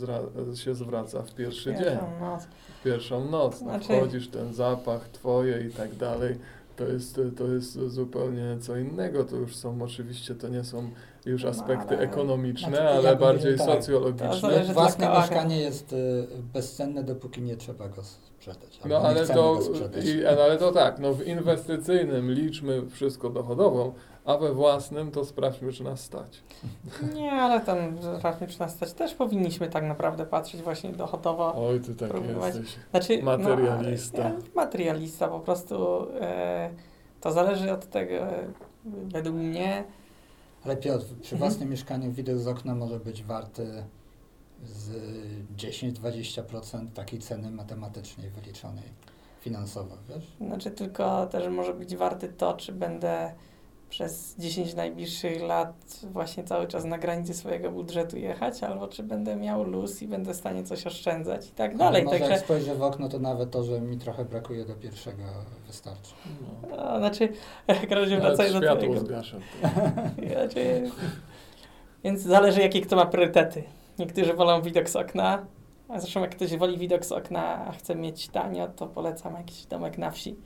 [0.54, 2.44] się zwraca w pierwszy dzień Pierwszą noc.
[2.80, 3.52] w pierwszą noc.
[3.60, 6.38] No, Znaczy- Wchodzisz, ten zapach twoje i tak dalej.
[6.80, 9.24] To jest, to jest zupełnie co innego.
[9.24, 10.90] To już są oczywiście, to nie są
[11.26, 14.40] już No, aspekty ale- ekonomiczne, Znaczy, ja ale bym bardziej tak, to socjologiczne.
[14.40, 18.80] zależy- Własne mieszkanie jest y, bezcenne, dopóki nie trzeba go sprzedać.
[18.88, 19.58] No ale to,
[20.04, 23.92] i, ale to tak, no w inwestycyjnym liczmy wszystko dochodową,
[24.24, 26.42] a we własnym to sprawdźmy, czy nas stać.
[27.14, 27.78] Nie, ale tam
[28.22, 31.66] raczej czy nas stać też powinniśmy tak naprawdę patrzeć właśnie dochodowo.
[31.68, 32.54] Oj, ty taki Próbować.
[32.54, 32.76] jesteś.
[32.90, 34.18] Znaczy, Materialista.
[34.18, 36.06] No, ale- ja, materialista po prostu.
[36.20, 36.70] E,
[37.20, 38.46] to zależy od tego, e,
[38.84, 39.84] według mnie.
[40.64, 41.38] Ale Piotr, przy Mhm.
[41.38, 43.84] własnym mieszkaniu widok z okna może być warty
[44.64, 44.90] z
[45.56, 48.84] 10-20% takiej ceny matematycznej wyliczonej
[49.40, 50.36] finansowo, wiesz?
[50.40, 53.32] Znaczy tylko też może być warty to, czy będę
[53.90, 59.36] przez 10 najbliższych lat właśnie cały czas na granicy swojego budżetu jechać, albo czy będę
[59.36, 62.02] miał luz i będę w stanie coś oszczędzać i tak dalej.
[62.02, 64.74] Ale może Także, jak spojrzę w okno, to nawet to, że mi trochę brakuje do
[64.74, 65.22] pierwszego
[65.66, 66.14] wystarczy.
[66.42, 66.76] No.
[66.76, 67.32] no, znaczy,
[67.68, 69.00] jak razie wracając do tego.
[70.32, 70.90] Znaczy,
[72.04, 73.62] więc zależy, jakie kto ma priorytety.
[73.98, 75.46] Niektórzy wolą widok z okna,
[75.88, 79.66] a zresztą jak ktoś woli widok z okna, a chce mieć tanio, to polecam jakiś
[79.66, 80.36] domek na wsi.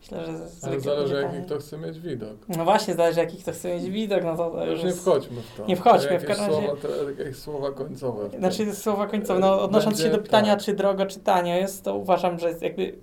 [0.00, 2.36] Myślę, że Ale zwykle zależy, jaki kto chce mieć widok.
[2.56, 5.56] No właśnie, zależy, jaki kto chce mieć widok, no to, to Już nie wchodźmy w
[5.56, 5.66] to.
[5.66, 8.30] Nie wchodźmy, w każdym razie- jakieś słowa końcowe.
[8.38, 10.64] Znaczy słowa końcowe, no odnosząc się Będzie do pytania, tak.
[10.64, 12.94] czy drogo, czy tanio jest, to uważam, że jest jakby,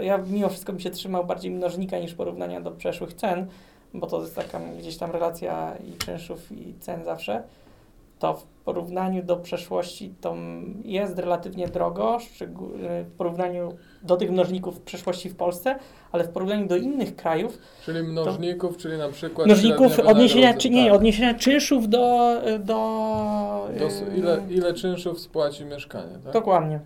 [0.00, 3.46] ja mimo wszystko bym się trzymał bardziej mnożnika niż porównania do przeszłych cen,
[3.94, 7.42] bo to jest taka gdzieś tam relacja i czynszów i cen zawsze,
[8.22, 10.36] to w porównaniu do przeszłości to
[10.84, 12.18] jest relatywnie drogo,
[13.04, 15.76] w porównaniu do tych mnożników przeszłości w Polsce,
[16.12, 17.58] ale w porównaniu do innych krajów.
[17.84, 19.46] Czyli mnożników, czyli na przykład.
[19.46, 20.94] Mnożników odniesienia, czy, nie, tak.
[20.94, 22.34] odniesienia czynszów do.
[22.58, 26.32] do, do ile, ile czynszów spłaci mieszkanie, tak?
[26.32, 26.80] Dokładnie.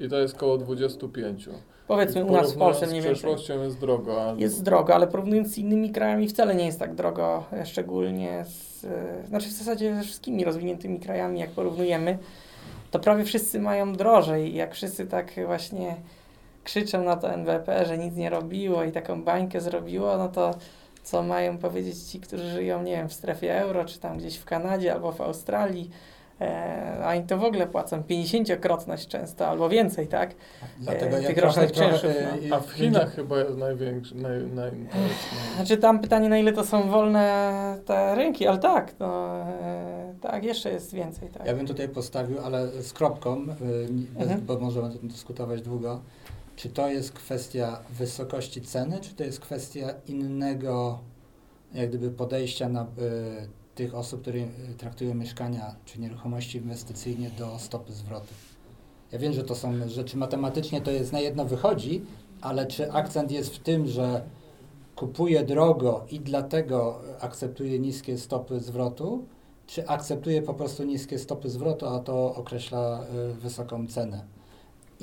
[0.00, 1.48] I to jest około 25.
[1.92, 3.16] Powiedzmy u nas w Polsce mniej więcej.
[3.16, 4.30] Z przeszłością jest drogo.
[4.30, 4.34] A...
[4.34, 8.84] Jest drogo, ale porównując z innymi krajami wcale nie jest tak drogo, e, szczególnie z,
[8.84, 12.18] e, znaczy w zasadzie ze wszystkimi rozwiniętymi krajami, jak porównujemy,
[12.90, 14.54] to prawie wszyscy mają drożej.
[14.54, 15.96] Jak wszyscy tak właśnie
[16.64, 20.54] krzyczą na to NBP, że nic nie robiło i taką bańkę zrobiło, no to
[21.02, 24.44] co mają powiedzieć ci, którzy żyją, nie wiem, w strefie euro, czy tam gdzieś w
[24.44, 25.90] Kanadzie albo w Australii,
[26.42, 30.34] E, a oni to w ogóle płacą 50-krotność często albo więcej, tak?
[30.80, 32.10] Dlatego e, tych rocznych czynszów.
[32.48, 32.56] No.
[32.56, 34.70] A w Chinach chyba jest największy, naj, naj,
[35.56, 40.44] Znaczy tam pytanie, na ile to są wolne te rynki, ale tak, no, e, tak,
[40.44, 41.28] jeszcze jest więcej.
[41.28, 41.46] Tak.
[41.46, 43.46] Ja bym tutaj postawił, ale z kropką, y,
[44.18, 44.40] mhm.
[44.40, 46.00] bo możemy o tym dyskutować długo.
[46.56, 50.98] Czy to jest kwestia wysokości ceny, czy to jest kwestia innego
[51.74, 52.86] jak gdyby podejścia na y,
[53.74, 58.34] tych osób, które y, traktują mieszkania czy nieruchomości inwestycyjnie do stopy zwrotu.
[59.12, 62.04] Ja wiem, że to są rzeczy matematycznie, to jest na jedno wychodzi,
[62.40, 64.22] ale czy akcent jest w tym, że
[64.96, 69.24] kupuje drogo i dlatego akceptuje niskie stopy zwrotu,
[69.66, 74.24] czy akceptuje po prostu niskie stopy zwrotu, a to określa y, wysoką cenę?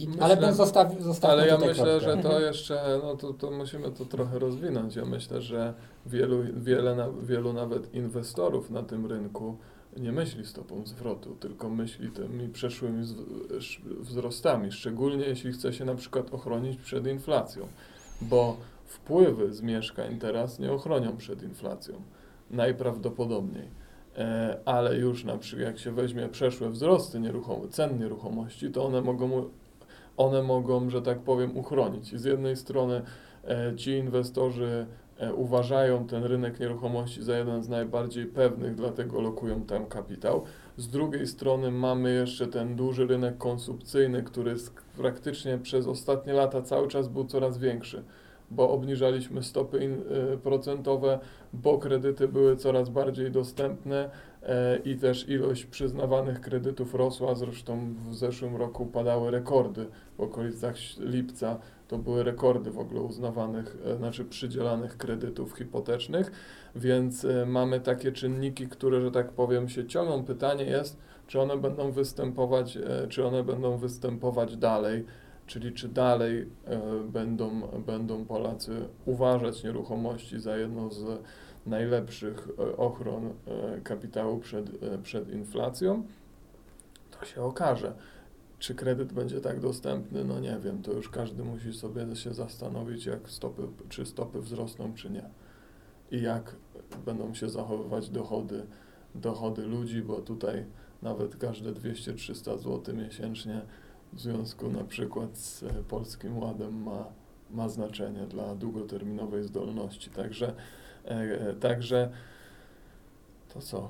[0.07, 1.99] Myślę, ale bym zostawił, zostawił Ale ja myślę, kropkę.
[1.99, 2.43] że to mhm.
[2.43, 4.95] jeszcze, no to, to musimy to trochę rozwinąć.
[4.95, 5.73] Ja myślę, że
[6.05, 9.57] wielu, wiele, wielu nawet inwestorów na tym rynku
[9.97, 13.05] nie myśli stopą zwrotu, tylko myśli tymi przeszłymi
[13.99, 17.67] wzrostami, szczególnie jeśli chce się na przykład ochronić przed inflacją,
[18.21, 22.01] bo wpływy z mieszkań teraz nie ochronią przed inflacją,
[22.51, 23.67] najprawdopodobniej.
[24.17, 29.01] E, ale już na przykład jak się weźmie przeszłe wzrosty nieruchom cen nieruchomości, to one
[29.01, 29.49] mogą
[30.19, 32.15] one mogą, że tak powiem, uchronić.
[32.15, 33.01] Z jednej strony
[33.47, 34.85] e, ci inwestorzy
[35.17, 40.43] e, uważają ten rynek nieruchomości za jeden z najbardziej pewnych, dlatego lokują tam kapitał.
[40.77, 44.55] Z drugiej strony mamy jeszcze ten duży rynek konsumpcyjny, który
[44.97, 48.03] praktycznie przez ostatnie lata cały czas był coraz większy,
[48.51, 49.77] bo obniżaliśmy stopy
[50.33, 51.19] y, procentowe,
[51.53, 54.28] bo kredyty były coraz bardziej dostępne E,
[54.85, 59.85] i też ilość przyznawanych kredytów rosła, zresztą w zeszłym roku padały rekordy.
[60.17, 66.31] W okolicach lipca, to były rekordy w ogóle uznawanych, e, znaczy przydzielanych kredytów hipotecznych,
[66.75, 70.23] więc e, mamy takie czynniki, które, że tak powiem, się ciągną.
[70.23, 70.97] Pytanie jest,
[71.27, 72.77] czy one będą występować,
[73.09, 75.05] czy one będą występować dalej,
[75.45, 76.47] czyli czy dalej
[77.03, 78.71] będą, będą Polacy
[79.05, 81.05] uważać nieruchomości za jedno z
[81.65, 86.03] najlepszych e, ochron e, kapitału przed, e, przed inflacją,
[87.11, 87.93] to się okaże.
[88.59, 90.23] Czy kredyt będzie tak dostępny?
[90.23, 94.93] No nie wiem, to już każdy musi sobie się zastanowić, jak stopy, czy stopy wzrosną,
[94.93, 95.29] czy nie.
[96.11, 96.55] I jak
[97.05, 98.65] będą się zachowywać dochody,
[99.15, 100.65] dochody ludzi, bo tutaj
[101.01, 103.61] nawet każde 200-300 zł miesięcznie
[104.13, 107.05] w związku na przykład z Polskim Ładem ma,
[107.51, 110.09] ma znaczenie dla długoterminowej zdolności.
[110.09, 110.53] Także
[111.59, 112.09] także
[113.53, 113.89] to co?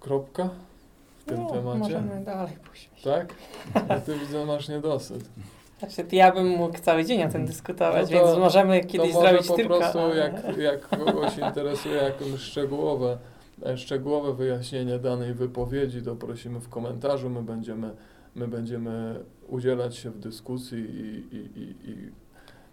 [0.00, 0.50] Kropka
[1.18, 1.78] w tym no, temacie?
[1.78, 2.90] Możemy dalej pójść.
[3.04, 3.34] Tak?
[3.88, 5.30] A ty widzę, masz niedosyt.
[5.78, 9.20] Znaczy, ja bym mógł cały dzień o tym dyskutować, no to, więc możemy kiedyś to
[9.20, 9.78] może zrobić po tylko.
[9.78, 13.18] prostu, jak, jak kogoś interesuje jakieś szczegółowe,
[13.66, 17.30] e, szczegółowe wyjaśnienie danej wypowiedzi, to prosimy w komentarzu.
[17.30, 17.90] My będziemy,
[18.34, 22.10] my będziemy udzielać się w dyskusji i, i, i, i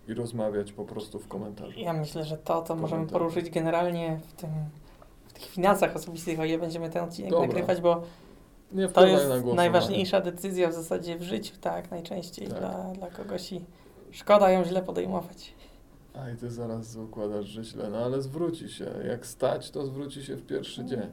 [0.08, 1.80] i rozmawiać po prostu w komentarzu.
[1.80, 4.50] Ja myślę, że to, co możemy poruszyć generalnie w, tym,
[5.28, 7.48] w tych finansach osobistych, o ile będziemy ten odcinek Dobra.
[7.48, 8.04] nagrywać, bo
[8.94, 12.60] to jest najważniejsza decyzja w zasadzie w życiu, tak, najczęściej tak.
[12.60, 13.66] Dla, dla kogoś i
[14.12, 15.54] szkoda ją źle podejmować.
[16.14, 18.86] A i ty zaraz układasz, że źle, no ale zwróci się.
[19.08, 20.90] Jak stać, to zwróci się w pierwszy mm.
[20.90, 21.10] dzień.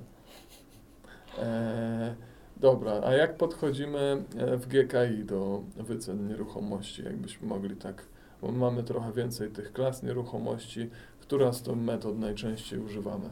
[1.38, 2.14] E,
[2.56, 8.02] dobra, a jak podchodzimy e, w GKI do wycen nieruchomości, jakbyśmy mogli tak
[8.44, 10.90] bo mamy trochę więcej tych klas nieruchomości.
[11.20, 13.30] Która z tych metod najczęściej używamy?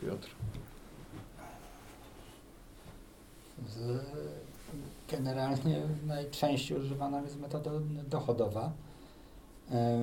[0.00, 0.30] Piotr.
[5.10, 7.70] Generalnie najczęściej używana jest metoda
[8.08, 8.72] dochodowa.
[9.70, 10.00] E,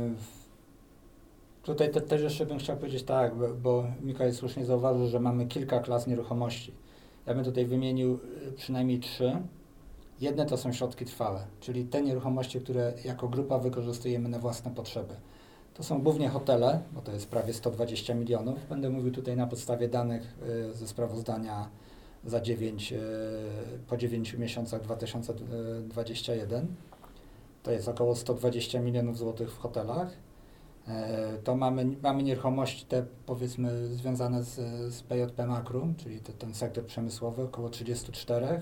[1.64, 5.46] tutaj te, też jeszcze bym chciał powiedzieć tak, bo, bo Mikołaj słusznie zauważył, że mamy
[5.46, 6.72] kilka klas nieruchomości.
[7.26, 9.38] Ja bym tutaj wymienił e, przynajmniej trzy.
[10.22, 15.16] Jedne to są środki trwałe, czyli te nieruchomości, które jako grupa wykorzystujemy na własne potrzeby.
[15.74, 18.68] To są głównie hotele, bo to jest prawie 120 milionów.
[18.70, 20.38] Będę mówił tutaj na podstawie danych
[20.72, 21.70] y, ze sprawozdania
[22.26, 22.98] za 9, e,
[23.88, 26.68] po 9 miesiącach 2021.
[27.64, 30.10] To jest około 120 milionów złotych w hotelach.
[30.88, 34.56] E, to mamy, mamy nieruchomości te powiedzmy związane z,
[34.94, 38.62] z PJP Makrum, czyli te, ten sektor przemysłowy, około 34.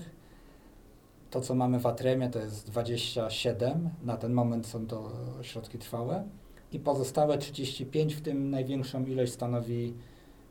[1.30, 3.90] To, co mamy w Atremie, to jest 27.
[4.04, 5.10] Na ten moment są to
[5.42, 6.24] środki trwałe.
[6.72, 9.94] I pozostałe 35, w tym największą ilość stanowi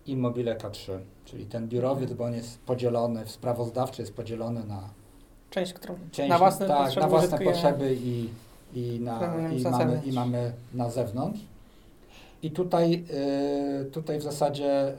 [0.06, 4.90] Immobile K3, czyli ten biurowiec, bo on jest podzielony, w sprawozdawczy jest podzielony na
[5.50, 8.30] część, którą część, na własne tak, potrzeby, na własne potrzeby i,
[8.74, 11.40] i, na, i, mamy, i mamy na zewnątrz.
[12.44, 13.04] I tutaj,
[13.82, 14.94] y, tutaj w zasadzie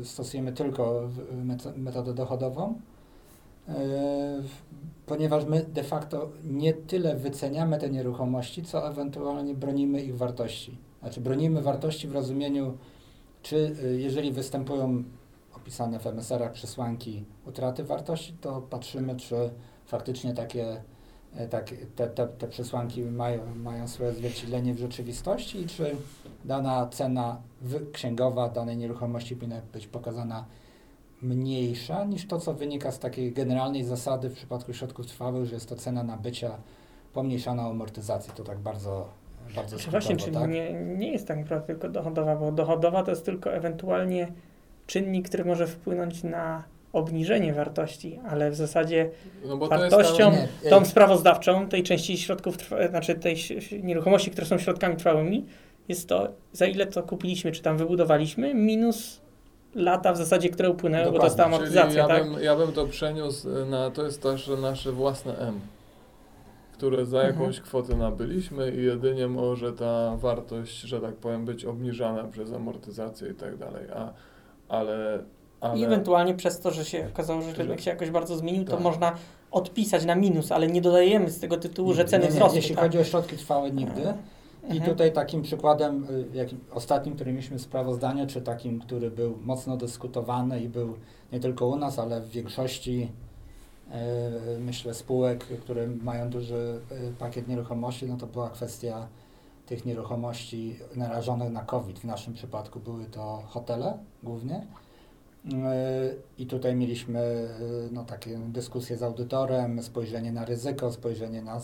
[0.00, 1.08] y, stosujemy tylko
[1.76, 2.74] metodę dochodową,
[3.68, 3.72] y,
[5.06, 10.78] ponieważ my de facto nie tyle wyceniamy te nieruchomości, co ewentualnie bronimy ich wartości.
[11.00, 12.78] Znaczy bronimy wartości w rozumieniu,
[13.42, 15.04] czy jeżeli występują
[15.56, 19.50] opisane w MSR-ach przesłanki utraty wartości, to patrzymy, czy
[19.86, 20.80] faktycznie takie
[21.36, 25.96] E, tak, te, te, te przesłanki mają, mają swoje odzwierciedlenie w rzeczywistości i czy
[26.44, 27.42] dana cena
[27.92, 30.44] księgowa danej nieruchomości powinna być pokazana
[31.24, 35.68] mniejsza niż to, co wynika z takiej generalnej zasady w przypadku środków trwałych, że jest
[35.68, 36.50] to cena nabycia
[37.12, 38.32] pomniejszana o amortyzację.
[38.36, 39.08] To tak bardzo,
[39.54, 40.50] bardzo skrótowo, Właśnie, czyli tak?
[40.50, 44.32] nie, nie jest tak naprawdę tylko dochodowa, bo dochodowa to jest tylko ewentualnie
[44.86, 49.10] czynnik, który może wpłynąć na obniżenie wartości, ale w zasadzie
[49.46, 50.32] no wartością
[50.62, 50.70] ta...
[50.70, 52.56] tą sprawozdawczą tej części środków,
[52.90, 53.36] znaczy tej
[53.82, 55.46] nieruchomości, które są środkami trwałymi,
[55.88, 59.20] jest to, za ile to kupiliśmy, czy tam wybudowaliśmy, minus
[59.74, 61.18] lata w zasadzie, które upłynęły, Dokładnie.
[61.18, 62.30] bo to jest ta amortyzacja, ja tak?
[62.30, 65.60] Bym, ja bym to przeniósł na, to jest też nasze własne M,
[66.72, 67.34] które za mhm.
[67.34, 73.28] jakąś kwotę nabyliśmy i jedynie może ta wartość, że tak powiem, być obniżana przez amortyzację
[73.28, 74.12] i tak dalej, a,
[74.68, 75.24] ale
[75.64, 75.78] ale...
[75.78, 78.76] I ewentualnie przez to, że się okazało, że rynek się jakoś bardzo zmienił, tak.
[78.76, 79.12] to można
[79.50, 82.36] odpisać na minus, ale nie dodajemy z tego tytułu, że ceny nie, nie.
[82.36, 82.56] wzrosły.
[82.56, 82.84] Jeśli tak?
[82.84, 84.14] chodzi o środki trwałe, nigdy.
[84.72, 89.76] I tutaj takim przykładem, y, jakim, ostatnim, który mieliśmy sprawozdanie, czy takim, który był mocno
[89.76, 90.94] dyskutowany i był
[91.32, 93.12] nie tylko u nas, ale w większości
[93.90, 93.96] yy,
[94.60, 99.08] myślę spółek, które mają duży yy, pakiet nieruchomości, no to była kwestia
[99.66, 101.98] tych nieruchomości narażonych na COVID.
[101.98, 104.66] W naszym przypadku były to hotele głównie.
[106.38, 107.48] I tutaj mieliśmy
[107.92, 111.60] no, takie dyskusje z audytorem, spojrzenie na ryzyko, spojrzenie na,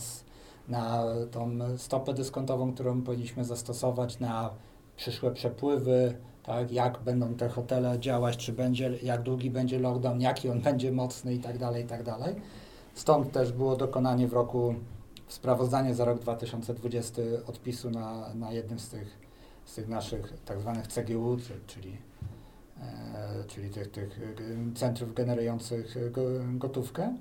[0.71, 4.49] na tą stopę dyskontową, którą powinniśmy zastosować, na
[4.95, 10.49] przyszłe przepływy, tak, jak będą te hotele działać, czy będzie, jak długi będzie lockdown, jaki
[10.49, 12.35] on będzie mocny i tak dalej, i tak dalej.
[12.93, 14.75] Stąd też było dokonanie w roku
[15.27, 19.17] sprawozdanie za rok 2020 odpisu na, na jednym z tych,
[19.65, 21.97] z tych naszych tak zwanych CGU, czyli
[22.81, 26.09] E, czyli tych, tych e, centrów generujących e,
[26.57, 27.15] gotówkę.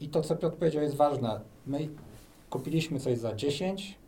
[0.00, 1.40] I to, co Piotr powiedział, jest ważne.
[1.66, 1.88] My
[2.54, 3.98] kupiliśmy coś za 10,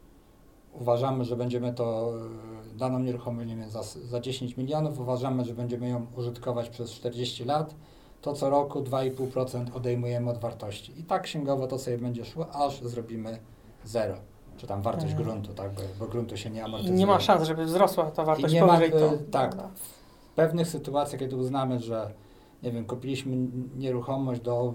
[0.72, 2.12] uważamy, że będziemy to,
[2.76, 7.44] daną nieruchomość, nie wiem, za, za 10 milionów, uważamy, że będziemy ją użytkować przez 40
[7.44, 7.74] lat,
[8.22, 11.00] to co roku 2,5% odejmujemy od wartości.
[11.00, 13.38] I tak księgowo to sobie będzie szło, aż zrobimy
[13.84, 14.14] zero.
[14.56, 15.24] Czy tam wartość mhm.
[15.24, 16.96] gruntu, tak, bo, bo gruntu się nie amortyzuje.
[16.96, 19.12] I nie ma szans, żeby wzrosła ta wartość I nie powyżej ma, to.
[19.30, 19.56] Tak,
[20.36, 22.10] pewnych sytuacjach, kiedy uznamy, że
[22.62, 23.36] nie wiem, kupiliśmy
[23.76, 24.74] nieruchomość do,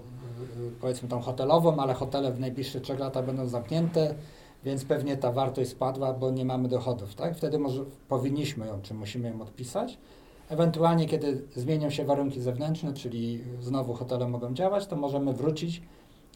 [0.80, 4.14] powiedzmy tą hotelową, ale hotele w najbliższych trzech latach będą zamknięte,
[4.64, 7.36] więc pewnie ta wartość spadła, bo nie mamy dochodów, tak?
[7.36, 9.98] Wtedy może powinniśmy ją, czy musimy ją odpisać.
[10.48, 15.82] Ewentualnie, kiedy zmienią się warunki zewnętrzne, czyli znowu hotele mogą działać, to możemy wrócić,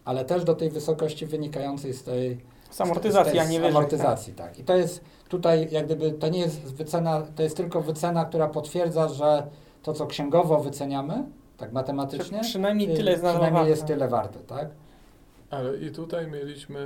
[0.05, 2.40] ale też do tej wysokości wynikającej z tej
[2.71, 3.77] z amortyzacji, a nie wyżej.
[3.77, 4.49] amortyzacji, tak.
[4.49, 4.59] tak.
[4.59, 8.49] I to jest tutaj jak gdyby, to nie jest wycena, to jest tylko wycena, która
[8.49, 9.47] potwierdza, że
[9.83, 11.25] to, co księgowo wyceniamy,
[11.57, 14.69] tak matematycznie, Czy przynajmniej tyle jest, przynajmniej jest tyle warte, tak?
[15.51, 16.81] Ale i tutaj mieliśmy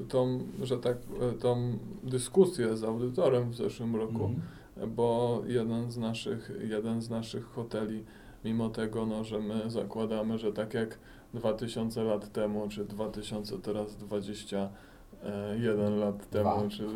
[0.00, 0.96] y, tą, że tak,
[1.32, 4.30] y, tą dyskusję z audytorem w zeszłym roku,
[4.76, 4.94] mm.
[4.94, 8.04] bo jeden z naszych, jeden z naszych hoteli,
[8.44, 10.98] mimo tego, no, że my zakładamy, że tak jak
[11.34, 16.68] 2000 lat temu, czy 2000 teraz 21 lat temu, dwa.
[16.68, 16.92] czy już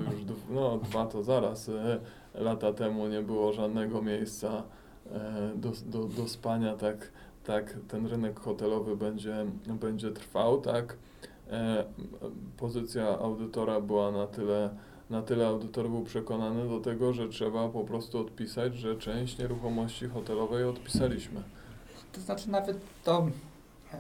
[0.51, 1.71] no dwa to zaraz,
[2.35, 4.63] lata temu nie było żadnego miejsca
[5.55, 7.11] do, do, do spania, tak,
[7.45, 9.47] tak ten rynek hotelowy będzie,
[9.81, 10.97] będzie trwał, tak.
[11.51, 11.85] E,
[12.57, 14.71] pozycja audytora była na tyle,
[15.11, 20.09] na tyle audytor był przekonany do tego, że trzeba po prostu odpisać, że część nieruchomości
[20.09, 21.43] hotelowej odpisaliśmy.
[22.13, 23.27] To znaczy nawet to
[23.93, 23.99] E,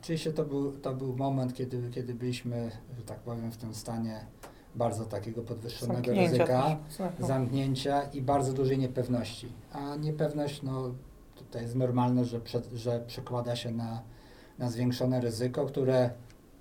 [0.00, 4.26] oczywiście to był, to był moment, kiedy, kiedy byliśmy, że tak powiem, w tym stanie
[4.74, 7.26] bardzo takiego podwyższonego zamknięcia ryzyka, też.
[7.26, 9.52] zamknięcia i bardzo dużej niepewności.
[9.72, 10.94] A niepewność, no
[11.34, 14.02] tutaj jest normalne, że, prze, że przekłada się na,
[14.58, 16.10] na zwiększone ryzyko, które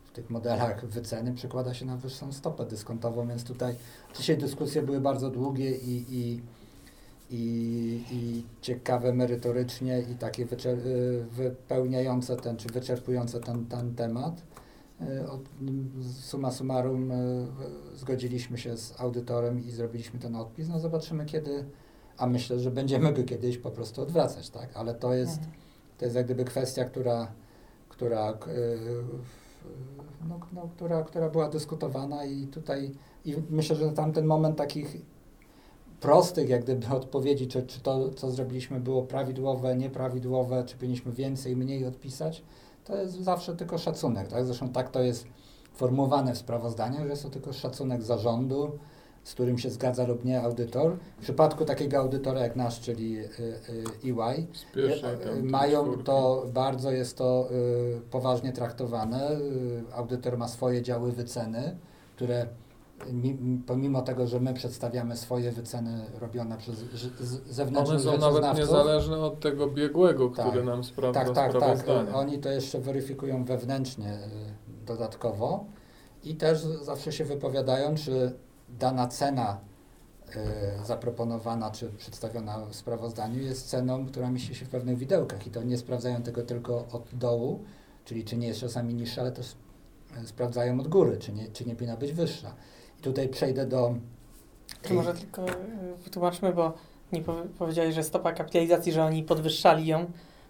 [0.06, 3.76] w tych modelach wyceny przekłada się na wyższą stopę dyskontową, więc tutaj
[4.18, 6.42] dzisiaj dyskusje były bardzo długie i, i,
[7.32, 14.42] i, i ciekawe merytorycznie i takie wyczer- y, wypełniające ten, czy wyczerpujące ten, ten temat.
[15.02, 17.48] Y, suma summarum y,
[17.96, 20.70] zgodziliśmy się z audytorem i zrobiliśmy ten odpis.
[20.70, 21.66] No zobaczymy kiedy,
[22.18, 24.78] a myślę, że będziemy go kiedyś po prostu odwracać, tak?
[24.78, 25.54] Ale to jest, mhm.
[25.98, 27.32] to jest jak gdyby kwestia, która,
[27.90, 28.38] która,
[30.30, 32.92] no, no, która, która była dyskutowana i tutaj
[33.26, 34.98] i myślę, że tamten moment takich
[36.00, 41.56] prostych jak gdyby odpowiedzi, czy, czy to, co zrobiliśmy było prawidłowe, nieprawidłowe, czy powinniśmy więcej,
[41.56, 42.44] mniej odpisać,
[42.90, 44.46] to jest zawsze tylko szacunek, tak?
[44.46, 45.28] Zresztą tak to jest
[45.74, 48.72] formułowane w sprawozdaniu, że jest to tylko szacunek zarządu,
[49.24, 50.98] z którym się zgadza lub nie audytor.
[51.18, 53.24] W przypadku takiego audytora jak nasz, czyli y,
[53.70, 54.48] y, EY,
[55.38, 57.50] y, mają to, bardzo jest to
[58.12, 59.30] poważnie traktowane.
[59.96, 61.78] Audytor ma swoje działy wyceny,
[62.16, 62.48] które
[63.68, 66.76] pomimo tego, że my przedstawiamy swoje wyceny robione przez
[67.50, 72.16] zewnętrznych One są nawet niezależne od tego biegłego, tak, który nam sprawdza Tak, tak, tak.
[72.16, 75.66] Oni to jeszcze weryfikują wewnętrznie y, dodatkowo.
[76.24, 78.32] I też zawsze się wypowiadają, czy
[78.70, 79.58] dana cena
[80.82, 85.48] y, zaproponowana czy przedstawiona w sprawozdaniu jest ceną, która mieści się w pewnych widełkach.
[85.48, 87.64] I to nie sprawdzają tego tylko od dołu,
[88.06, 89.56] czyli czy nie jest czasami niższa, ale też
[90.24, 92.56] y, sprawdzają od góry, czy nie, czy nie powinna być wyższa.
[93.02, 93.96] Tutaj przejdę do...
[94.82, 95.56] Czy może tylko e,
[96.04, 96.74] wytłumaczmy, bo
[97.12, 97.22] nie
[97.60, 100.06] powiedziałeś, że stopa kapitalizacji, że oni podwyższali ją,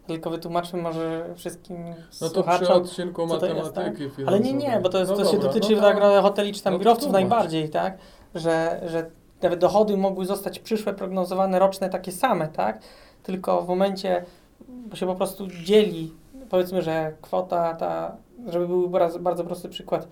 [0.07, 1.77] tylko wytłumaczmy może wszystkim
[2.21, 4.27] No to przy odcinku matematyki jest, tak?
[4.27, 6.63] Ale nie, nie, bo to, jest, no to dobra, się dotyczy no tak hoteli czy
[6.63, 7.97] tam no biurowców najbardziej, tak?
[8.35, 12.81] Że, że nawet dochody mogły zostać przyszłe, prognozowane, roczne takie same, tak?
[13.23, 14.25] Tylko w momencie,
[14.67, 16.13] bo się po prostu dzieli,
[16.49, 20.07] powiedzmy, że kwota ta, żeby był bardzo, bardzo prosty przykład,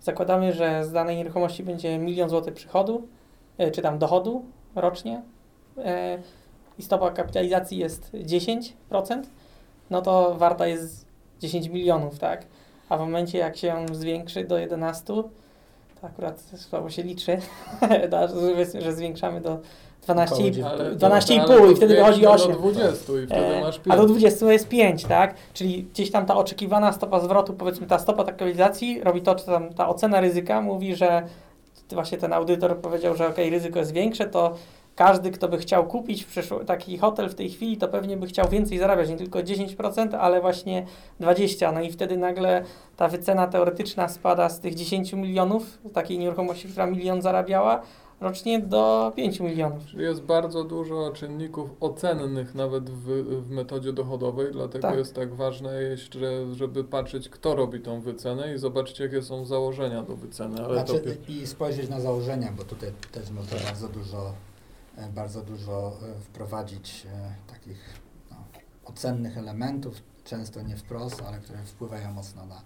[0.00, 3.08] Zakładamy, że z danej nieruchomości będzie milion złotych przychodu,
[3.58, 4.44] e, czy tam dochodu
[4.74, 5.22] rocznie
[5.78, 6.18] e,
[6.78, 8.72] i stopa kapitalizacji jest 10%,
[9.90, 11.06] no to warta jest
[11.40, 12.46] 10 milionów, tak?
[12.88, 17.38] A w momencie, jak się zwiększy do 11, to akurat słabo się liczy,
[18.82, 19.60] że zwiększamy do
[20.06, 21.34] 12,5 12
[21.72, 22.52] i wtedy wychodzi 8.
[22.52, 23.94] Do 20 i wtedy masz 5.
[23.94, 25.34] A do 20 jest 5, tak?
[25.54, 29.74] Czyli gdzieś tam ta oczekiwana stopa zwrotu, powiedzmy ta stopa kapitalizacji robi to, czy tam
[29.74, 31.22] ta ocena ryzyka mówi, że
[31.92, 34.54] właśnie ten audytor powiedział, że ok, ryzyko jest większe, to
[34.96, 36.26] każdy, kto by chciał kupić
[36.66, 40.40] taki hotel w tej chwili, to pewnie by chciał więcej zarabiać, nie tylko 10%, ale
[40.40, 40.86] właśnie
[41.20, 41.74] 20%.
[41.74, 42.64] No i wtedy nagle
[42.96, 47.80] ta wycena teoretyczna spada z tych 10 milionów, takiej nieruchomości, która milion zarabiała,
[48.20, 49.86] rocznie do 5 milionów.
[49.86, 53.06] Czyli jest bardzo dużo czynników ocennych nawet w,
[53.42, 54.98] w metodzie dochodowej, dlatego tak.
[54.98, 60.02] jest tak ważne, jeszcze, żeby patrzeć, kto robi tą wycenę i zobaczyć, jakie są założenia
[60.02, 60.64] do wyceny.
[60.64, 61.32] Ale znaczy, to...
[61.32, 64.32] I spojrzeć na założenia, bo tutaj też można bardzo dużo,
[64.96, 68.00] e, bardzo dużo e, wprowadzić e, takich
[68.30, 68.36] no,
[68.84, 72.62] ocennych elementów, często nie wprost, ale które wpływają mocno na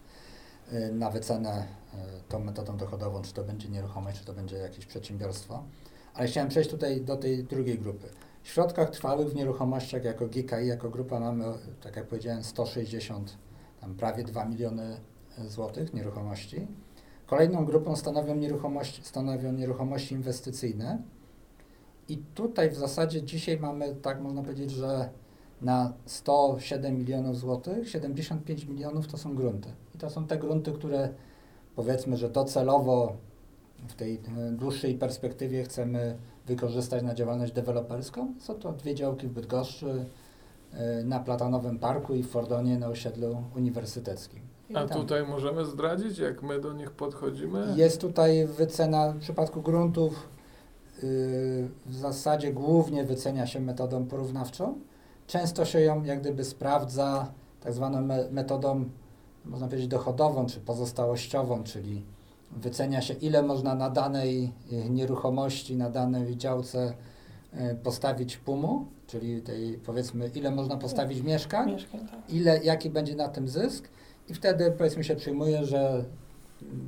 [0.92, 1.96] na wycenę y,
[2.28, 5.62] tą metodą dochodową, czy to będzie nieruchomość, czy to będzie jakieś przedsiębiorstwo.
[6.14, 8.08] Ale chciałem przejść tutaj do tej drugiej grupy.
[8.42, 11.44] W środkach trwałych w nieruchomościach jako GKI, jako grupa mamy,
[11.82, 13.38] tak jak powiedziałem, 160,
[13.80, 14.96] tam prawie 2 miliony
[15.38, 16.66] y, złotych nieruchomości.
[17.26, 21.02] Kolejną grupą stanowią nieruchomości, stanowią nieruchomości inwestycyjne.
[22.08, 25.08] I tutaj w zasadzie dzisiaj mamy, tak można powiedzieć, że
[25.60, 29.68] na 107 milionów złotych, 75 milionów to są grunty.
[29.94, 31.08] I to są te grunty, które
[31.76, 33.16] powiedzmy, że docelowo
[33.88, 38.34] w tej e, dłuższej perspektywie chcemy wykorzystać na działalność deweloperską.
[38.38, 40.04] Są to dwie działki w Bydgoszczy,
[40.72, 44.40] e, na Platanowym Parku i w Fordonie na osiedlu uniwersyteckim.
[44.70, 47.74] I A tutaj możemy zdradzić, jak my do nich podchodzimy?
[47.76, 50.28] Jest tutaj wycena w przypadku gruntów
[51.02, 54.78] yy, w zasadzie głównie wycenia się metodą porównawczą.
[55.26, 58.84] Często się ją jak gdyby sprawdza tak zwaną me metodą
[59.44, 62.02] można powiedzieć, dochodową czy pozostałościową, czyli
[62.56, 66.94] wycenia się, ile można na danej e, nieruchomości, na danej działce
[67.52, 72.30] e, postawić pumu, czyli tej, powiedzmy, ile można postawić mieszkań, mieszkań tak.
[72.30, 73.88] ile, jaki będzie na tym zysk
[74.28, 76.04] i wtedy, powiedzmy, się przyjmuje, że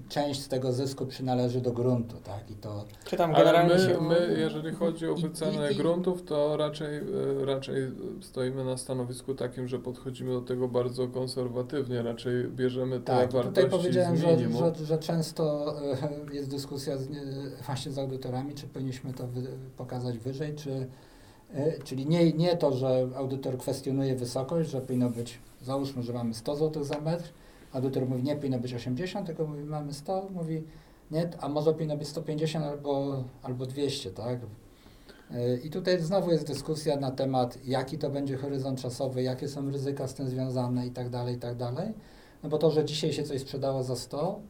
[0.09, 2.51] część z tego zysku przynależy do gruntu, tak?
[2.51, 2.85] I to...
[3.05, 4.01] Czy tam generalnie Ale my, się...
[4.01, 9.35] my, jeżeli chodzi o wycenę I, i, gruntów, to raczej, e, raczej stoimy na stanowisku
[9.35, 14.39] takim, że podchodzimy do tego bardzo konserwatywnie, raczej bierzemy te tak, wartości tutaj powiedziałem, że,
[14.39, 15.75] że, że, często
[16.31, 17.09] e, jest dyskusja z,
[17.67, 19.43] właśnie z audytorami, czy powinniśmy to wy,
[19.77, 20.87] pokazać wyżej, czy
[21.55, 26.35] E, czyli nie, nie to, że audytor kwestionuje wysokość, że powinno być, załóżmy, że mamy
[26.35, 27.33] 100 zł za metr,
[27.77, 30.65] audytor mówi, nie powinno być 80, tylko mówi, mamy 100, mówi,
[31.11, 34.39] nie, a może powinno być 150 albo, albo 200, tak?
[35.31, 39.71] E, I tutaj znowu jest dyskusja na temat, jaki to będzie horyzont czasowy, jakie są
[39.71, 41.93] ryzyka z tym związane i tak dalej, i tak dalej.
[42.43, 44.41] No bo to, że dzisiaj się coś sprzedało za 100,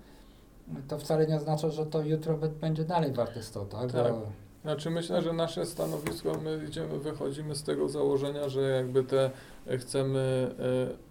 [0.88, 3.92] to wcale nie oznacza, że to jutro będzie dalej warte 100, tak?
[3.92, 4.12] tak.
[4.12, 4.22] Bo...
[4.62, 9.30] Znaczy myślę, że nasze stanowisko, my idziemy, wychodzimy z tego założenia, że jakby te
[9.66, 11.05] e, chcemy, e,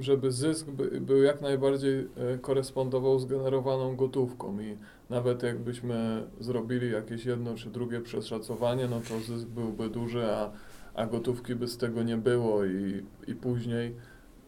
[0.00, 0.66] żeby zysk
[1.00, 4.60] był jak najbardziej e, korespondował z generowaną gotówką.
[4.60, 4.76] I
[5.10, 10.50] nawet jakbyśmy zrobili jakieś jedno czy drugie przeszacowanie, no to zysk byłby duży, a,
[10.94, 12.64] a gotówki by z tego nie było.
[12.64, 13.94] I, i później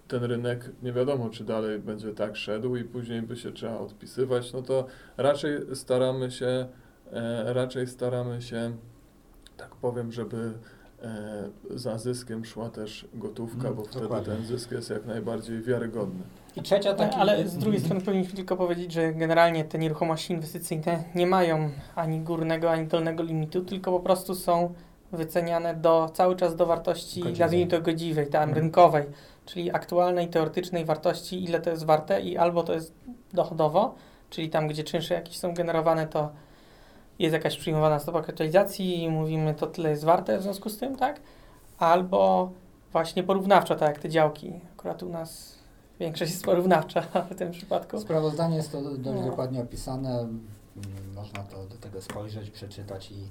[0.08, 4.52] ten rynek nie wiadomo, czy dalej będzie tak szedł i później by się trzeba odpisywać,
[4.52, 4.86] no to
[5.16, 6.66] raczej staramy się,
[7.12, 8.76] e, raczej staramy się,
[9.56, 10.52] tak powiem, żeby
[11.70, 14.08] za zyskiem szła też gotówka, mm, bo dokładnie.
[14.08, 16.22] wtedy ten zysk jest jak najbardziej wiarygodny.
[16.56, 17.16] I trzecia taki...
[17.16, 22.20] Ale z drugiej strony powinniśmy tylko powiedzieć, że generalnie te nieruchomości inwestycyjne nie mają ani
[22.20, 24.74] górnego, ani dolnego limitu, tylko po prostu są
[25.12, 28.58] wyceniane do, cały czas do wartości, nazwijmy to godziwej, tam hmm.
[28.58, 29.04] rynkowej,
[29.46, 32.94] czyli aktualnej, teoretycznej wartości, ile to jest warte i albo to jest
[33.32, 33.94] dochodowo,
[34.30, 36.30] czyli tam, gdzie czynsze jakieś są generowane, to
[37.18, 40.96] jest jakaś przyjmowana stopa kapitalizacji i mówimy, to tyle jest warte w związku z tym,
[40.96, 41.20] tak?
[41.78, 42.50] Albo
[42.92, 44.60] właśnie porównawczo, tak jak te działki.
[44.76, 45.58] Akurat u nas
[46.00, 48.00] większość jest porównawcza w tym przypadku.
[48.00, 49.22] Sprawozdanie jest to dość no.
[49.22, 50.28] dokładnie opisane.
[51.14, 53.28] Można to do tego spojrzeć, przeczytać i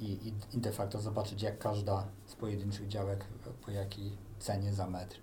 [0.00, 3.24] i, i de facto zobaczyć, jak każda z pojedynczych działek,
[3.64, 5.16] po jakiej cenie za metr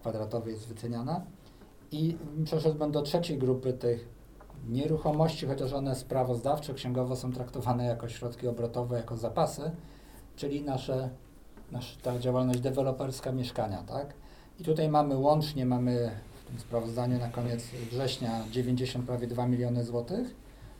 [0.00, 1.20] kwadratowy jest wyceniana.
[1.90, 4.08] I przeszedłbym do trzeciej grupy tych
[4.68, 9.70] nieruchomości, chociaż one sprawozdawcze, księgowo są traktowane jako środki obrotowe, jako zapasy,
[10.36, 11.10] czyli nasze,
[11.72, 14.14] nasza ta działalność deweloperska mieszkania, tak?
[14.60, 16.10] I tutaj mamy łącznie, mamy
[16.44, 20.34] w tym sprawozdaniu na koniec września 90 prawie 2 miliony złotych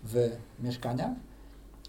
[0.05, 0.31] w
[0.61, 1.13] mieszkaniach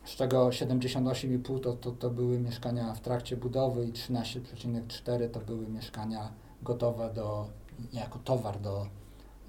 [0.06, 5.68] z czego 78,5 to, to, to były mieszkania w trakcie budowy i 13,4 to były
[5.68, 6.32] mieszkania
[6.62, 7.48] gotowe do,
[7.94, 8.88] jako towar do,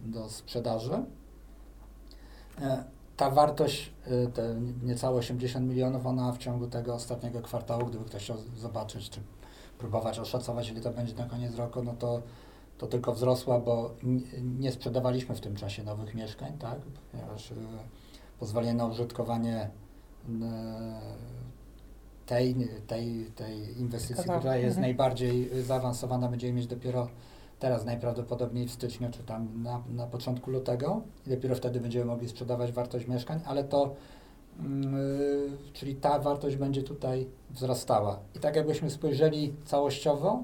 [0.06, 1.04] do sprzedaży.
[2.60, 2.84] E,
[3.16, 8.22] ta wartość, e, te niecałe 80 milionów, ona w ciągu tego ostatniego kwartału, gdyby ktoś
[8.22, 9.20] chciał zobaczyć, czy
[9.78, 12.22] próbować oszacować, ile to będzie na koniec roku, no to,
[12.78, 13.94] to tylko wzrosła, bo
[14.42, 16.78] nie sprzedawaliśmy w tym czasie nowych mieszkań, tak,
[17.12, 17.54] ponieważ e,
[18.38, 19.70] pozwolenie na użytkowanie
[22.26, 24.80] tej, tej, tej inwestycji, która jest mhm.
[24.82, 27.08] najbardziej zaawansowana, będziemy mieć dopiero
[27.64, 32.28] teraz najprawdopodobniej w styczniu, czy tam na, na początku lutego i dopiero wtedy będziemy mogli
[32.28, 33.94] sprzedawać wartość mieszkań, ale to,
[34.58, 34.66] yy,
[35.72, 38.18] czyli ta wartość będzie tutaj wzrastała.
[38.36, 40.42] I tak jakbyśmy spojrzeli całościowo,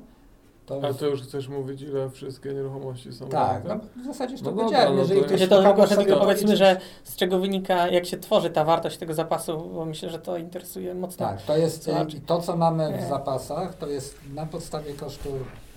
[0.67, 4.43] to A to już chcesz mówić, ile wszystkie nieruchomości są Tak, no, w zasadzie już
[4.43, 4.95] to no powiedziałem.
[4.95, 8.51] No jeżeli to, ktoś to tylko, tylko powiedzmy, że z czego wynika, jak się tworzy
[8.51, 11.27] ta wartość tego zapasu, bo myślę, że to interesuje mocno.
[11.27, 15.29] Tak, to jest y, to, co mamy w zapasach, to jest na podstawie kosztu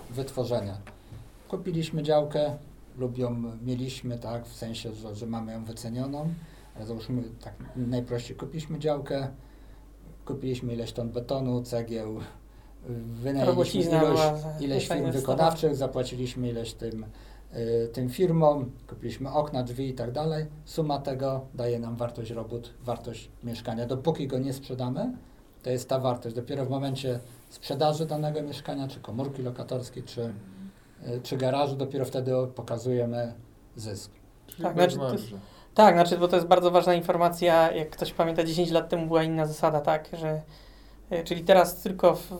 [0.10, 0.93] wytworzenia.
[1.54, 2.58] Kupiliśmy działkę
[2.98, 6.34] lub ją mieliśmy, tak, w sensie, że, że mamy ją wycenioną,
[6.76, 9.28] ale załóżmy tak najprościej, kupiliśmy działkę,
[10.26, 12.20] kupiliśmy ileś ton betonu, cegieł,
[13.06, 14.24] wynajęliśmy ilość,
[14.60, 17.06] ileś firm wykonawczych, zapłaciliśmy ileś tym,
[17.56, 20.46] y, tym firmom, kupiliśmy okna, drzwi i tak dalej.
[20.66, 23.86] Suma tego daje nam wartość robót, wartość mieszkania.
[23.86, 25.18] Dopóki go nie sprzedamy,
[25.64, 26.36] to jest ta wartość.
[26.36, 30.34] Dopiero w momencie sprzedaży danego mieszkania, czy komórki lokatorskiej, czy,
[31.24, 33.34] czy garażu, dopiero wtedy pokazujemy
[33.76, 34.12] zysk.
[34.62, 35.24] tak, znaczy, jest,
[35.74, 37.72] tak, znaczy, bo to jest bardzo ważna informacja.
[37.72, 40.42] Jak ktoś pamięta, 10 lat temu była inna zasada, tak, że
[41.14, 42.32] E, czyli teraz tylko w,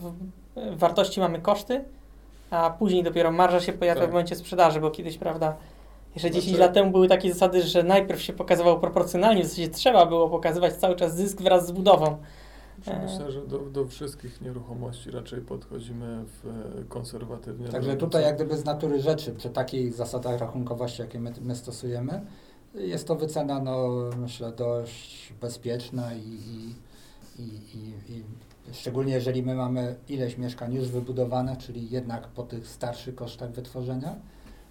[0.56, 1.84] w wartości mamy koszty,
[2.50, 4.10] a później dopiero marża się pojawia tak.
[4.10, 5.56] w momencie sprzedaży, bo kiedyś, prawda,
[6.14, 9.68] jeszcze znaczy, 10 lat temu były takie zasady, że najpierw się pokazywał proporcjonalnie, w zasadzie
[9.68, 12.16] trzeba było pokazywać cały czas zysk wraz z budową.
[12.86, 13.02] E.
[13.02, 16.46] Myślę, że do, do wszystkich nieruchomości raczej podchodzimy w,
[16.80, 17.68] e, konserwatywnie.
[17.68, 22.20] Także tutaj jak gdyby z natury rzeczy, przy takich zasadach rachunkowości, jakie my, my stosujemy,
[22.74, 26.74] jest to wycena, no myślę, dość bezpieczna i, i,
[27.42, 27.44] i,
[27.76, 28.24] i, i
[28.72, 34.16] Szczególnie jeżeli my mamy ileś mieszkań już wybudowanych, czyli jednak po tych starszych kosztach wytworzenia,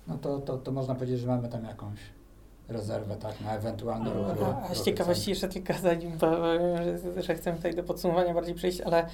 [0.08, 2.00] no to, to, to można powiedzieć, że mamy tam jakąś
[2.68, 4.46] rezerwę, tak, na ewentualne ruchy.
[4.46, 6.28] A, a z ciekawości jeszcze tylko zanim, bo,
[7.16, 9.06] że, że chcę tutaj do podsumowania bardziej przejść, ale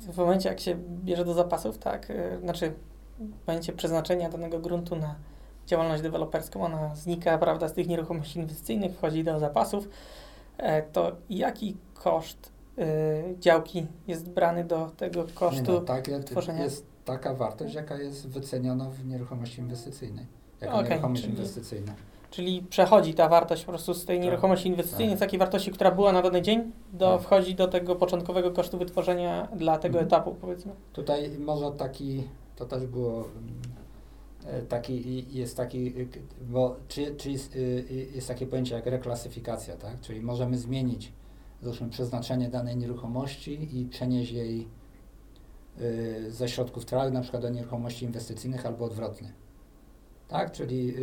[0.00, 0.74] w momencie jak się
[1.04, 2.12] bierze do zapasów, tak,
[2.42, 2.72] znaczy
[3.18, 5.14] w momencie przeznaczenia danego gruntu na
[5.66, 9.88] działalność deweloperską, ona znika, prawda, z tych nieruchomości inwestycyjnych, wchodzi do zapasów,
[10.58, 12.82] e, to jaki koszt y,
[13.38, 16.64] działki jest brany do tego kosztu Nie, no, tak, tworzenia?
[16.64, 20.26] jest taka wartość, jaka jest wyceniona w nieruchomości inwestycyjnej.
[20.60, 21.94] Jako Okej, nieruchomość inwestycyjna.
[22.34, 25.18] Czyli przechodzi ta wartość po prostu z tej Tak, nieruchomości inwestycyjnej, tak.
[25.18, 27.22] z takiej wartości, która była na dany dzień, do, Tak.
[27.22, 30.06] wchodzi do tego początkowego kosztu wytworzenia dla tego Mhm.
[30.06, 30.72] etapu, powiedzmy.
[30.92, 32.22] Tutaj może taki,
[32.56, 33.28] to też było mm,
[34.46, 39.76] e, taki, jest taki, k- bo czy, czy jest, y, jest takie pojęcie jak reklasyfikacja,
[39.76, 40.00] tak?
[40.00, 41.12] Czyli możemy zmienić
[41.62, 44.68] załóżmy przeznaczenie danej nieruchomości i przenieść jej
[46.28, 49.32] ze środków trwałych na przykład do nieruchomości inwestycyjnych albo odwrotnie.
[50.28, 50.52] Tak?
[50.52, 50.94] Czyli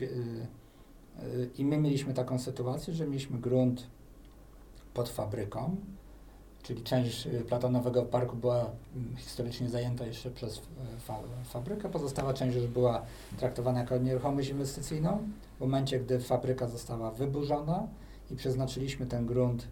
[0.00, 3.86] y, y, i my mieliśmy taką sytuację, że mieliśmy grunt
[4.94, 5.76] pod fabryką,
[6.62, 10.62] czyli część y, platonowego parku była mm, historycznie zajęta jeszcze przez
[10.98, 13.02] fa fabrykę, pozostała część już była
[13.38, 15.28] traktowana jako nieruchomość inwestycyjną.
[15.56, 17.86] W momencie, gdy fabryka została wyburzona
[18.30, 19.68] i przeznaczyliśmy ten grunt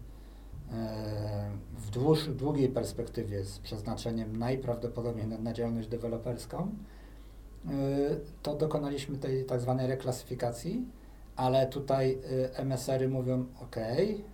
[1.77, 6.71] w dłuż, długiej perspektywie z przeznaczeniem najprawdopodobniej na, działalność deweloperską,
[8.43, 10.85] to dokonaliśmy tej tak zwanej reklasyfikacji,
[11.35, 12.17] ale tutaj
[12.55, 13.75] y, MSR-y mówią, ok,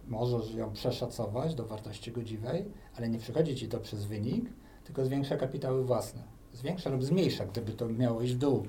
[0.07, 2.65] możesz ją przeszacować do wartości godziwej,
[2.97, 4.45] ale nie przychodzi Ci to przez wynik,
[4.83, 6.21] tylko zwiększa kapitały własne.
[6.53, 8.63] Zwiększa lub zmniejsza, gdyby to miało iść w dół.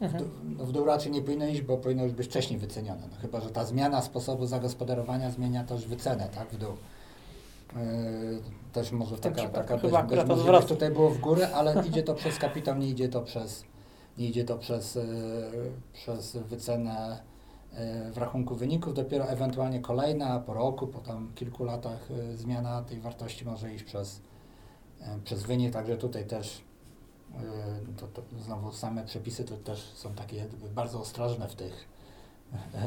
[0.00, 0.24] W, Mhm.
[0.24, 3.02] dół no w dół raczej nie powinno iść, bo powinno już być wcześniej wycenione.
[3.10, 6.72] No, chyba, że ta zmiana sposobu zagospodarowania zmienia też wycenę, tak, w dół.
[7.76, 7.80] Yy,
[8.72, 10.68] też może taka, przypadku taka chyba być, być odwrotnie.
[10.68, 13.64] tutaj było w górę, ale idzie to przez kapitał, nie idzie to przez,
[14.18, 15.02] nie idzie to przez, yy,
[15.92, 17.22] przez wycenę
[17.72, 18.94] yy, w rachunku wyników.
[18.94, 23.84] Dopiero ewentualnie kolejna po roku, po tam kilku latach yy, zmiana tej wartości może iść
[23.84, 24.20] przez,
[25.24, 26.64] przez wynik, także tutaj też
[27.96, 31.88] to, to znowu same przepisy to też są takie bardzo ostrożne w tych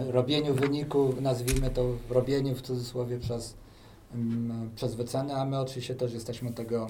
[0.09, 3.55] robieniu wyniku, nazwijmy to robieniu w cudzysłowie przez,
[4.75, 6.87] przez wycenę, a my oczywiście też jesteśmy tego,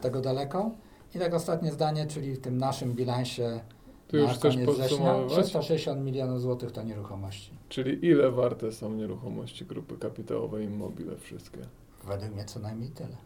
[0.00, 0.70] tego daleko.
[1.14, 3.60] I tak ostatnie zdanie, czyli w tym naszym bilansie
[4.08, 5.46] Ty na już koniec września podsumowywać?
[5.46, 7.50] 360 milionów złotych to nieruchomości.
[7.68, 11.58] Czyli ile warte są nieruchomości grupy kapitałowej Immobile wszystkie?
[12.06, 13.16] Według mnie co najmniej tyle.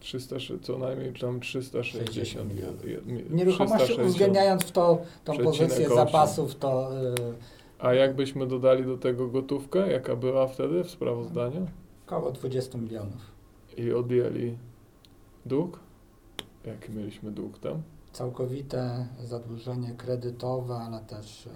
[0.00, 4.08] 300, co najmniej tam 360 60 je- je- mi- Nieruchomości 360.
[4.08, 5.96] uwzględniając w to tą pozycję osiem.
[5.96, 7.34] zapasów, to yy,
[7.78, 11.66] A jakbyśmy dodali do tego gotówkę, jaka była wtedy w sprawozdaniu?
[12.06, 13.30] około 20 milionów.
[13.76, 14.56] I odjęli
[15.46, 15.80] dług?
[16.66, 17.82] Jaki mieliśmy dług tam?
[18.12, 21.50] całkowite zadłużenie kredytowe, ale też e,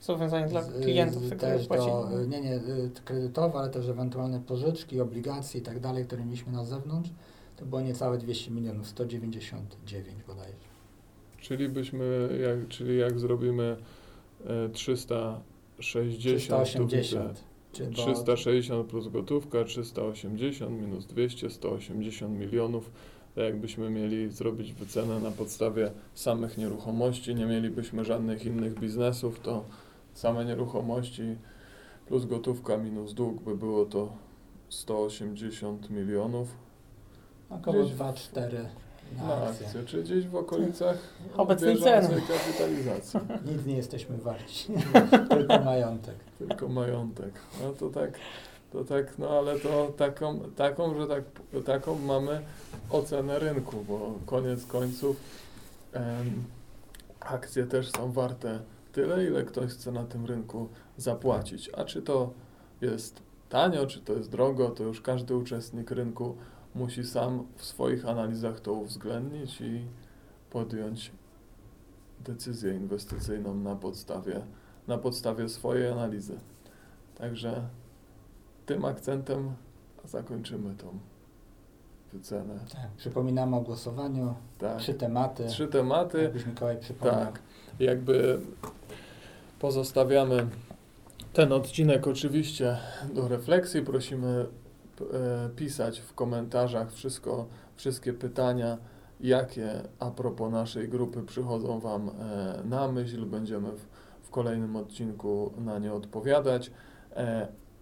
[0.00, 2.60] Zobowiązanie dla z- klientów, z- też do, e, nie, nie, e,
[3.04, 7.10] kredytowe, ale też ewentualne pożyczki, obligacje i tak dalej, które mieliśmy na zewnątrz,
[7.56, 10.52] to było niecałe 200 milionów, 199 bodajże.
[11.40, 13.76] Czyli byśmy, jak, czyli jak zrobimy
[14.46, 17.44] e, 360, to 380.
[17.72, 22.90] Czy widzę bo, 360 plus gotówka, 380 minus 200, 180 milionów.
[23.34, 29.64] Tak jakbyśmy mieli zrobić wycenę na podstawie samych nieruchomości, nie mielibyśmy żadnych innych biznesów, to
[30.14, 31.22] same nieruchomości
[32.06, 34.12] plus gotówka minus dług by było to
[34.68, 36.48] 180 milionów
[37.50, 38.64] około gdzieś- 2-4
[39.16, 39.66] na na akcję.
[39.66, 40.98] akcję, czy gdzieś w okolicach
[41.36, 42.22] Obecnej bieżącej ceny.
[42.28, 43.20] kapitalizacji.
[43.46, 44.66] Nic nie jesteśmy warci,
[45.30, 46.14] tylko majątek.
[46.38, 47.32] Tylko majątek.
[47.62, 48.12] No to tak,
[48.74, 51.24] to tak, no ale to taką, taką, że tak,
[51.64, 52.42] taką mamy
[52.90, 55.16] ocenę rynku, bo koniec końców
[55.92, 56.44] em,
[57.20, 58.60] akcje też są warte
[58.92, 61.70] tyle, ile ktoś chce na tym rynku zapłacić.
[61.76, 62.30] A czy to
[62.80, 66.36] jest tanio, czy to jest drogo, to już każdy uczestnik rynku
[66.74, 69.84] musi sam w swoich analizach to uwzględnić i
[70.50, 71.12] podjąć
[72.20, 74.40] decyzję inwestycyjną na podstawie,
[74.88, 76.38] na podstawie swojej analizy.
[77.18, 77.68] Także
[78.66, 79.52] tym akcentem
[80.04, 80.98] zakończymy tą
[82.12, 82.54] wycenę.
[82.72, 82.90] Tak.
[82.96, 84.78] Przypominamy o głosowaniu, Tak.
[84.78, 86.22] trzy tematy, Trzy tematy.
[86.22, 87.20] jakbyś Mikołaj przypomniał.
[87.20, 87.42] Tak.
[87.80, 88.40] Jakby
[89.58, 90.46] pozostawiamy
[91.32, 92.76] ten odcinek oczywiście
[93.14, 93.82] do refleksji.
[93.82, 94.46] Prosimy
[95.00, 97.46] e, pisać w komentarzach wszystko,
[97.76, 98.78] wszystkie pytania,
[99.20, 102.12] jakie a propos naszej grupy przychodzą Wam e,
[102.64, 103.26] na myśl.
[103.26, 103.86] Będziemy w,
[104.22, 106.70] w kolejnym odcinku na nie odpowiadać.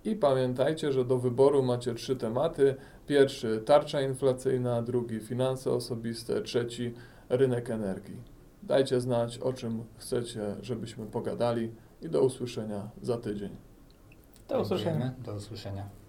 [0.05, 2.75] I pamiętajcie, że do wyboru macie trzy tematy.
[3.07, 6.95] Pierwszy tarcza inflacyjna, drugi finanse osobiste, trzeci
[7.29, 8.17] rynek energii.
[8.63, 11.71] Dajcie znać, o czym chcecie, żebyśmy pogadali
[12.03, 13.57] i do usłyszenia za tydzień.
[14.49, 15.13] Do usłyszenia.
[15.25, 16.02] Do usłyszenia.